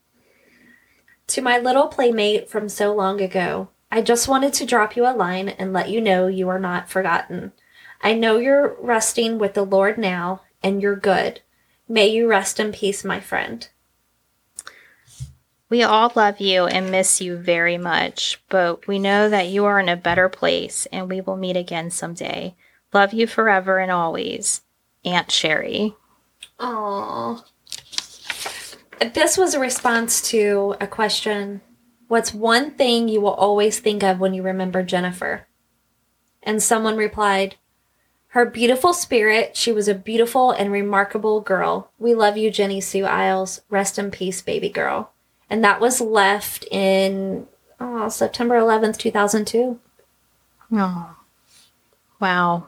To 1.28 1.42
my 1.42 1.60
little 1.60 1.88
playmate 1.88 2.50
from 2.50 2.70
so 2.70 2.96
long 2.96 3.20
ago, 3.20 3.68
I 3.94 4.02
just 4.02 4.28
wanted 4.28 4.54
to 4.54 4.66
drop 4.66 4.96
you 4.96 5.06
a 5.06 5.14
line 5.14 5.50
and 5.50 5.72
let 5.72 5.88
you 5.88 6.02
know 6.02 6.26
you 6.26 6.50
are 6.50 6.58
not 6.58 6.90
forgotten. 6.90 7.52
I 8.02 8.16
know 8.16 8.38
you're 8.38 8.76
resting 8.80 9.38
with 9.38 9.54
the 9.54 9.64
Lord 9.64 10.00
now, 10.00 10.42
and 10.64 10.82
you're 10.82 10.96
good. 10.96 11.42
May 11.88 12.08
you 12.08 12.28
rest 12.28 12.60
in 12.60 12.72
peace, 12.72 13.04
my 13.04 13.20
friend. 13.20 13.68
We 15.70 15.84
all 15.84 16.12
love 16.16 16.40
you 16.40 16.66
and 16.66 16.90
miss 16.90 17.22
you 17.22 17.38
very 17.38 17.78
much, 17.78 18.42
but 18.50 18.88
we 18.88 18.98
know 18.98 19.30
that 19.30 19.50
you 19.50 19.64
are 19.66 19.80
in 19.80 19.90
a 19.90 19.96
better 19.96 20.28
place 20.28 20.88
and 20.92 21.08
we 21.08 21.22
will 21.22 21.38
meet 21.38 21.56
again 21.56 21.92
someday. 21.92 22.56
Love 22.94 23.14
you 23.14 23.28
forever 23.28 23.78
and 23.78 23.92
always. 23.92 24.62
Aunt 25.06 25.30
Sherry. 25.30 25.94
Aww. 26.60 27.44
This 29.14 29.38
was 29.38 29.54
a 29.54 29.60
response 29.60 30.20
to 30.30 30.76
a 30.82 30.88
question 30.88 31.62
What's 32.14 32.32
one 32.32 32.70
thing 32.70 33.08
you 33.08 33.22
will 33.22 33.34
always 33.34 33.80
think 33.80 34.04
of 34.04 34.20
when 34.20 34.36
you 34.36 34.44
remember 34.44 34.84
Jennifer? 34.84 35.48
And 36.44 36.62
someone 36.62 36.96
replied, 36.96 37.56
Her 38.28 38.46
beautiful 38.46 38.94
spirit. 38.94 39.58
She 39.58 39.72
was 39.72 39.88
a 39.88 39.96
beautiful 39.96 40.52
and 40.52 40.72
remarkable 40.72 41.42
girl. 41.42 41.90
We 41.98 42.14
love 42.14 42.38
you, 42.38 42.52
Jenny 42.52 42.82
Sue 42.82 43.06
Iles. 43.06 43.62
Rest 43.68 43.98
in 43.98 44.12
peace, 44.12 44.44
baby 44.44 44.70
girl. 44.70 45.12
And 45.50 45.64
that 45.64 45.80
was 45.80 46.00
left 46.02 46.68
in 46.70 47.48
oh, 47.80 48.10
September 48.10 48.60
11th, 48.60 48.98
2002. 48.98 49.80
Oh, 50.72 51.16
wow. 52.20 52.68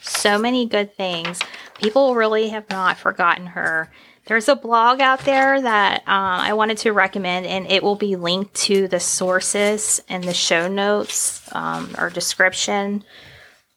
So 0.00 0.38
many 0.38 0.64
good 0.64 0.96
things. 0.96 1.38
People 1.74 2.14
really 2.14 2.48
have 2.48 2.70
not 2.70 2.96
forgotten 2.96 3.48
her. 3.48 3.92
There's 4.26 4.48
a 4.48 4.56
blog 4.56 5.00
out 5.00 5.20
there 5.20 5.60
that 5.62 6.00
um, 6.00 6.40
I 6.40 6.52
wanted 6.54 6.78
to 6.78 6.92
recommend, 6.92 7.46
and 7.46 7.70
it 7.70 7.82
will 7.82 7.94
be 7.94 8.16
linked 8.16 8.54
to 8.54 8.88
the 8.88 8.98
sources 8.98 10.02
in 10.08 10.22
the 10.22 10.34
show 10.34 10.66
notes 10.66 11.48
um, 11.52 11.94
or 11.96 12.10
description. 12.10 13.04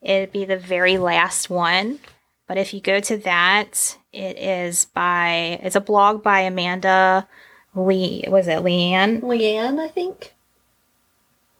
It'd 0.02 0.32
be 0.32 0.46
the 0.46 0.58
very 0.58 0.98
last 0.98 1.52
one. 1.52 2.00
But 2.48 2.58
if 2.58 2.74
you 2.74 2.82
go 2.82 3.00
to 3.00 3.18
that, 3.18 3.96
it 4.12 4.40
is 4.40 4.86
by, 4.86 5.60
it's 5.62 5.76
a 5.76 5.82
blog 5.82 6.24
by 6.24 6.40
Amanda 6.42 7.28
Lee, 7.76 8.26
was 8.28 8.48
it 8.48 8.64
Leanne? 8.64 9.22
Leanne, 9.22 9.80
I 9.80 9.88
think. 9.88 10.34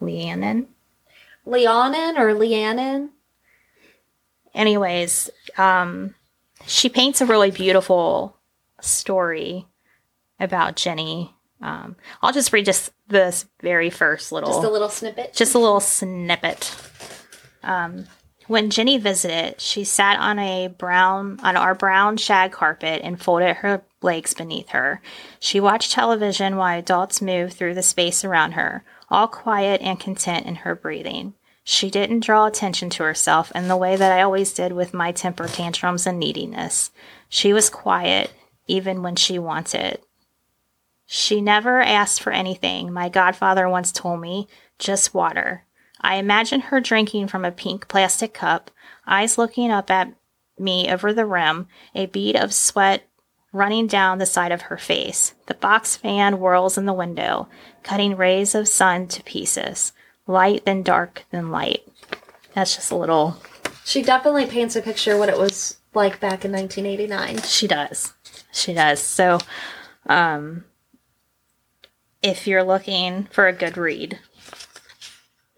Leannan? 0.02 0.66
Leonin 1.46 2.18
or 2.18 2.34
Leannan. 2.34 3.10
anyways, 4.56 5.30
um, 5.60 6.16
she 6.66 6.90
paints 6.90 7.22
a 7.22 7.28
really 7.28 7.52
beautiful 7.52 8.39
story 8.82 9.66
about 10.40 10.76
Jenny. 10.76 11.36
Um, 11.62 11.96
I'll 12.22 12.32
just 12.32 12.54
read 12.54 12.66
just 12.66 12.92
this 13.08 13.46
very 13.62 13.90
first 13.90 14.32
little, 14.32 14.50
Just 14.50 14.64
a 14.64 14.70
little 14.70 14.90
snippet. 14.90 15.34
just 15.34 15.56
a 15.56 15.60
little 15.60 15.80
snippet. 15.82 16.74
Um, 17.64 18.06
when 18.48 18.70
Jenny 18.72 18.98
visited, 18.98 19.60
she 19.62 19.84
sat 19.84 20.18
on 20.20 20.40
a 20.40 20.70
brown 20.70 21.40
on 21.44 21.56
our 21.58 21.76
brown 21.76 22.18
shag 22.18 22.52
carpet 22.52 23.02
and 23.04 23.22
folded 23.22 23.58
her 23.58 23.84
legs 24.02 24.34
beneath 24.34 24.70
her. 24.70 25.02
She 25.40 25.60
watched 25.60 25.92
television 25.92 26.56
while 26.56 26.80
adults 26.80 27.22
moved 27.22 27.54
through 27.54 27.76
the 27.76 27.84
space 27.84 28.24
around 28.24 28.54
her, 28.54 28.84
all 29.10 29.28
quiet 29.28 29.82
and 29.82 30.00
content 30.00 30.46
in 30.46 30.56
her 30.56 30.74
breathing. 30.76 31.34
She 31.64 31.92
didn't 31.92 32.22
draw 32.24 32.48
attention 32.48 32.90
to 32.92 33.04
herself 33.04 33.52
in 33.54 33.68
the 33.68 33.78
way 33.78 33.96
that 33.96 34.12
I 34.18 34.24
always 34.24 34.54
did 34.54 34.72
with 34.72 34.94
my 34.94 35.12
temper 35.12 35.48
tantrums 35.48 36.08
and 36.08 36.18
neediness. 36.18 36.90
She 37.28 37.54
was 37.54 37.70
quiet, 37.70 38.32
even 38.70 39.02
when 39.02 39.16
she 39.16 39.40
wanted. 39.40 40.00
She 41.06 41.42
never 41.42 41.82
asked 41.82 42.22
for 42.22 42.32
anything, 42.32 42.94
my 42.94 43.10
godfather 43.10 43.68
once 43.68 43.92
told 43.92 44.22
me, 44.22 44.48
just 44.78 45.14
water. 45.14 45.66
I 46.00 46.16
imagine 46.16 46.62
her 46.62 46.80
drinking 46.80 47.28
from 47.28 47.44
a 47.44 47.52
pink 47.52 47.88
plastic 47.88 48.34
cup. 48.34 48.72
eyes 49.08 49.38
looking 49.38 49.72
up 49.72 49.90
at 49.90 50.14
me 50.58 50.90
over 50.90 51.12
the 51.12 51.26
rim, 51.26 51.68
a 51.96 52.06
bead 52.06 52.36
of 52.36 52.54
sweat 52.54 53.04
running 53.52 53.88
down 53.88 54.20
the 54.20 54.26
side 54.26 54.52
of 54.52 54.64
her 54.64 54.78
face. 54.78 55.34
The 55.48 55.56
box 55.56 55.96
fan 55.96 56.34
whirls 56.34 56.78
in 56.78 56.86
the 56.86 56.94
window, 56.94 57.48
cutting 57.84 58.16
rays 58.16 58.54
of 58.54 58.68
sun 58.68 59.08
to 59.08 59.24
pieces. 59.24 59.94
Light, 60.28 60.64
then 60.66 60.84
dark, 60.84 61.26
then 61.32 61.50
light. 61.50 61.82
That's 62.54 62.76
just 62.76 62.92
a 62.92 62.96
little. 62.96 63.42
She 63.84 64.04
definitely 64.04 64.46
paints 64.46 64.76
a 64.76 64.82
picture 64.82 65.14
of 65.14 65.20
what 65.20 65.30
it 65.30 65.40
was 65.40 65.78
like 65.96 66.20
back 66.20 66.46
in 66.46 66.52
1989. 66.52 67.42
She 67.44 67.68
does. 67.68 68.14
She 68.52 68.74
does. 68.74 69.00
So, 69.02 69.40
um, 70.08 70.66
if 72.22 72.48
you're 72.48 72.64
looking 72.64 73.26
for 73.32 73.48
a 73.48 73.54
good 73.54 73.78
read, 73.78 74.20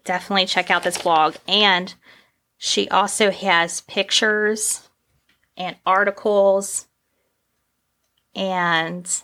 definitely 0.04 0.46
check 0.46 0.70
out 0.70 0.82
this 0.82 1.00
blog. 1.00 1.36
And 1.48 1.94
she 2.58 2.88
also 2.88 3.30
has 3.30 3.80
pictures 3.82 4.88
and 5.56 5.76
articles 5.84 6.86
and 8.34 9.22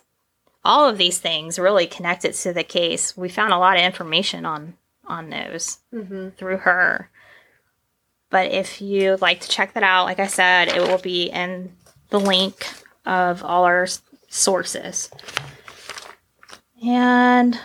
all 0.64 0.88
of 0.88 0.98
these 0.98 1.18
things 1.18 1.58
really 1.58 1.86
connected 1.86 2.34
to 2.34 2.52
the 2.52 2.64
case. 2.64 3.16
We 3.16 3.28
found 3.28 3.52
a 3.52 3.58
lot 3.58 3.76
of 3.76 3.82
information 3.82 4.44
on 4.44 4.74
on 5.06 5.30
those 5.30 5.78
Mm-hmm. 5.94 6.30
through 6.30 6.58
her. 6.58 7.10
But 8.30 8.52
if 8.52 8.82
you'd 8.82 9.22
like 9.22 9.40
to 9.40 9.48
check 9.48 9.72
that 9.72 9.82
out, 9.82 10.04
like 10.04 10.18
I 10.18 10.26
said, 10.26 10.68
it 10.68 10.82
will 10.82 10.98
be 10.98 11.30
in 11.30 11.72
the 12.10 12.20
link 12.20 12.66
of 13.04 13.42
all 13.42 13.64
our 13.64 13.86
sources. 14.28 15.10
And 16.84 17.58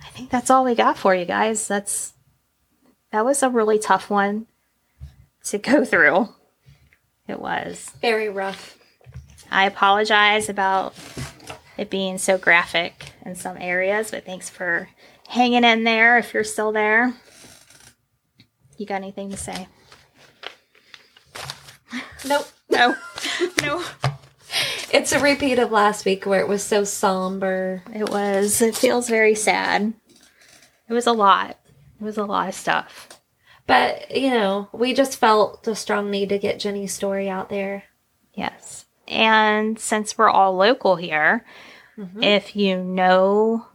I 0.00 0.08
think 0.10 0.30
that's 0.30 0.50
all 0.50 0.64
we 0.64 0.74
got 0.74 0.98
for 0.98 1.14
you 1.14 1.24
guys. 1.24 1.66
That's 1.66 2.12
that 3.10 3.24
was 3.24 3.42
a 3.42 3.50
really 3.50 3.78
tough 3.78 4.10
one 4.10 4.46
to 5.44 5.58
go 5.58 5.84
through. 5.84 6.28
It 7.28 7.40
was. 7.40 7.90
Very 8.00 8.28
rough. 8.28 8.78
I 9.50 9.66
apologize 9.66 10.48
about 10.48 10.94
it 11.76 11.90
being 11.90 12.18
so 12.18 12.38
graphic 12.38 13.12
in 13.24 13.34
some 13.34 13.56
areas, 13.58 14.10
but 14.10 14.24
thanks 14.24 14.48
for 14.48 14.88
hanging 15.28 15.64
in 15.64 15.84
there 15.84 16.18
if 16.18 16.34
you're 16.34 16.44
still 16.44 16.72
there. 16.72 17.14
You 18.76 18.86
got 18.86 18.96
anything 18.96 19.30
to 19.30 19.36
say? 19.36 19.68
Nope. 22.26 22.48
No. 22.70 22.96
no. 23.62 23.84
It's 24.92 25.12
a 25.12 25.20
repeat 25.20 25.58
of 25.58 25.72
last 25.72 26.04
week 26.04 26.26
where 26.26 26.40
it 26.40 26.48
was 26.48 26.62
so 26.62 26.84
somber. 26.84 27.82
It 27.94 28.10
was. 28.10 28.60
It 28.60 28.76
feels 28.76 29.08
very 29.08 29.34
sad. 29.34 29.94
It 30.88 30.92
was 30.92 31.06
a 31.06 31.12
lot. 31.12 31.58
It 31.98 32.04
was 32.04 32.18
a 32.18 32.24
lot 32.24 32.48
of 32.48 32.54
stuff. 32.54 33.08
But, 33.66 34.14
you 34.14 34.30
know, 34.30 34.68
we 34.72 34.92
just 34.92 35.16
felt 35.16 35.66
a 35.66 35.74
strong 35.74 36.10
need 36.10 36.28
to 36.28 36.38
get 36.38 36.60
Jenny's 36.60 36.92
story 36.92 37.30
out 37.30 37.48
there. 37.48 37.84
Yes. 38.34 38.84
And 39.08 39.78
since 39.78 40.18
we're 40.18 40.28
all 40.28 40.56
local 40.56 40.96
here, 40.96 41.46
mm-hmm. 41.96 42.22
if 42.22 42.54
you 42.54 42.82
know 42.82 43.66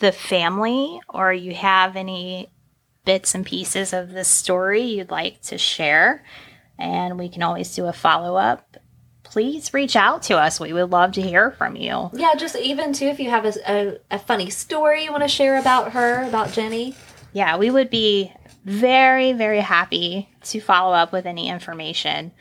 the 0.00 0.12
family 0.12 1.00
or 1.08 1.32
you 1.32 1.54
have 1.54 1.96
any 1.96 2.50
bits 3.06 3.34
and 3.34 3.46
pieces 3.46 3.94
of 3.94 4.10
this 4.10 4.28
story 4.28 4.82
you'd 4.82 5.10
like 5.10 5.40
to 5.42 5.56
share, 5.56 6.22
and 6.78 7.18
we 7.18 7.30
can 7.30 7.42
always 7.42 7.74
do 7.74 7.86
a 7.86 7.92
follow 7.94 8.36
up, 8.36 8.76
please 9.30 9.72
reach 9.74 9.96
out 9.96 10.22
to 10.24 10.36
us. 10.36 10.58
We 10.58 10.72
would 10.72 10.90
love 10.90 11.12
to 11.12 11.22
hear 11.22 11.52
from 11.52 11.76
you. 11.76 12.10
Yeah, 12.12 12.34
just 12.34 12.56
even 12.56 12.92
too, 12.92 13.06
if 13.06 13.20
you 13.20 13.30
have 13.30 13.44
a, 13.44 13.52
a, 13.66 13.98
a 14.10 14.18
funny 14.18 14.50
story 14.50 15.04
you 15.04 15.10
want 15.10 15.22
to 15.22 15.28
share 15.28 15.58
about 15.58 15.92
her, 15.92 16.26
about 16.26 16.52
Jenny. 16.52 16.94
Yeah, 17.32 17.56
we 17.56 17.70
would 17.70 17.90
be 17.90 18.32
very, 18.64 19.32
very 19.32 19.60
happy 19.60 20.28
to 20.44 20.60
follow 20.60 20.94
up 20.94 21.12
with 21.12 21.26
any 21.26 21.48
information. 21.48 22.32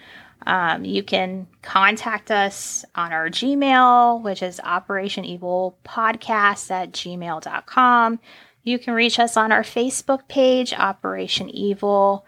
Um, 0.45 0.85
you 0.85 1.03
can 1.03 1.47
contact 1.61 2.31
us 2.31 2.85
on 2.95 3.11
our 3.11 3.29
Gmail, 3.29 4.23
which 4.23 4.41
is 4.41 4.61
Operation 4.63 5.25
Evil 5.25 5.77
Podcast 5.83 6.71
at 6.71 6.93
gmail.com. 6.93 8.19
You 8.63 8.79
can 8.79 8.93
reach 8.93 9.19
us 9.19 9.35
on 9.35 9.51
our 9.51 9.63
Facebook 9.63 10.27
page, 10.27 10.73
Operation 10.73 11.49
Evil. 11.49 12.25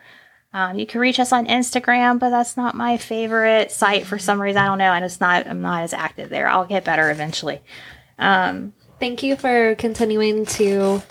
Um, 0.52 0.80
you 0.80 0.88
can 0.88 1.00
reach 1.00 1.20
us 1.20 1.32
on 1.32 1.46
Instagram, 1.46 2.18
but 2.20 2.32
that's 2.32 2.58
not 2.58 2.74
my 2.76 2.98
favorite 2.98 3.72
site 3.72 4.06
for 4.08 4.18
some 4.18 4.42
reason. 4.42 4.62
I 4.62 4.66
don't 4.66 4.80
know. 4.80 4.90
I'm 4.90 5.04
just 5.04 5.22
not. 5.22 5.46
I'm 5.48 5.62
not 5.62 5.84
as 5.84 5.94
active 5.94 6.30
there. 6.30 6.48
I'll 6.48 6.66
get 6.66 6.84
better 6.84 7.12
eventually. 7.12 7.62
Um, 8.18 8.74
Thank 9.00 9.22
you 9.24 9.36
for 9.36 9.76
continuing 9.76 10.46
to 10.48 11.02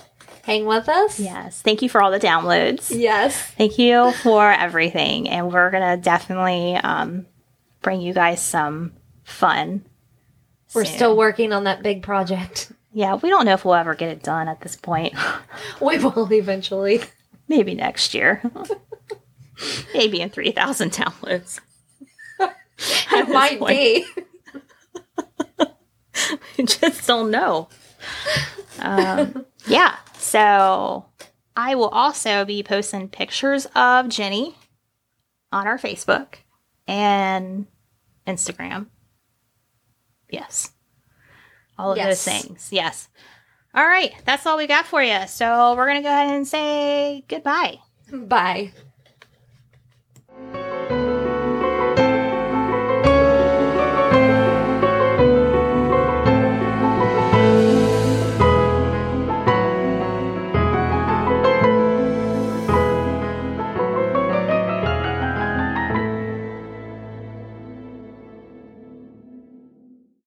hang 0.43 0.67
with 0.67 0.89
us. 0.89 1.21
yes. 1.21 1.63
Thank 1.63 1.83
you 1.83 1.89
for 1.89 2.03
all 2.03 2.11
the 2.11 2.19
downloads. 2.19 2.91
Yes. 2.95 3.41
Thank 3.41 3.79
you 3.79 4.13
for 4.13 4.51
everything. 4.51 5.29
And 5.29 5.53
we're 5.53 5.71
going 5.71 5.97
to 5.97 6.03
definitely 6.03 6.75
um, 6.77 7.27
bring 7.81 8.01
you 8.01 8.13
guys 8.13 8.43
some 8.43 8.93
fun. 9.25 9.85
We're 10.75 10.85
soon. 10.85 10.97
still 10.97 11.17
working 11.17 11.53
on 11.53 11.65
that 11.65 11.83
big 11.83 12.03
project. 12.03 12.73
Yeah, 12.93 13.15
we 13.15 13.29
don't 13.31 13.45
know 13.47 13.55
if 13.55 13.65
we'll 13.65 13.75
ever 13.75 13.95
get 13.95 14.11
it 14.11 14.23
done 14.23 14.49
at 14.49 14.61
this 14.61 14.75
point. 14.77 15.15
We 15.81 15.99
will 15.99 16.31
eventually. 16.33 17.03
Maybe 17.47 17.75
next 17.75 18.15
year. 18.15 18.43
Maybe 19.95 20.21
in 20.21 20.31
3,000 20.31 20.93
downloads. 20.93 21.61
It 23.11 23.29
might 23.29 23.59
point. 23.59 23.77
be. 23.77 24.07
We 26.57 26.65
just 26.65 27.07
don't 27.07 27.31
know. 27.31 27.69
Um, 28.79 29.45
yeah. 29.67 29.97
So 30.17 31.07
I 31.57 31.75
will 31.75 31.89
also 31.89 32.45
be 32.45 32.63
posting 32.63 33.09
pictures 33.09 33.67
of 33.75 34.09
Jenny 34.09 34.55
on 35.53 35.67
our 35.67 35.79
Facebook 35.79 36.35
and 36.87 37.67
Instagram. 38.27 38.87
Yes. 40.31 40.73
All 41.79 41.93
of 41.93 41.97
Yes. 41.99 42.25
those 42.25 42.41
things. 42.43 42.69
Yes. 42.73 43.09
All 43.75 43.87
right. 43.87 44.13
That's 44.25 44.45
all 44.47 44.57
we 44.57 44.67
got 44.67 44.87
for 44.87 45.03
you. 45.03 45.27
So 45.29 45.75
we're 45.77 45.87
going 45.87 46.03
to 46.03 46.09
go 46.09 46.13
ahead 46.13 46.35
and 46.35 46.47
say 46.47 47.25
goodbye. 47.29 47.79
Bye. 48.13 48.73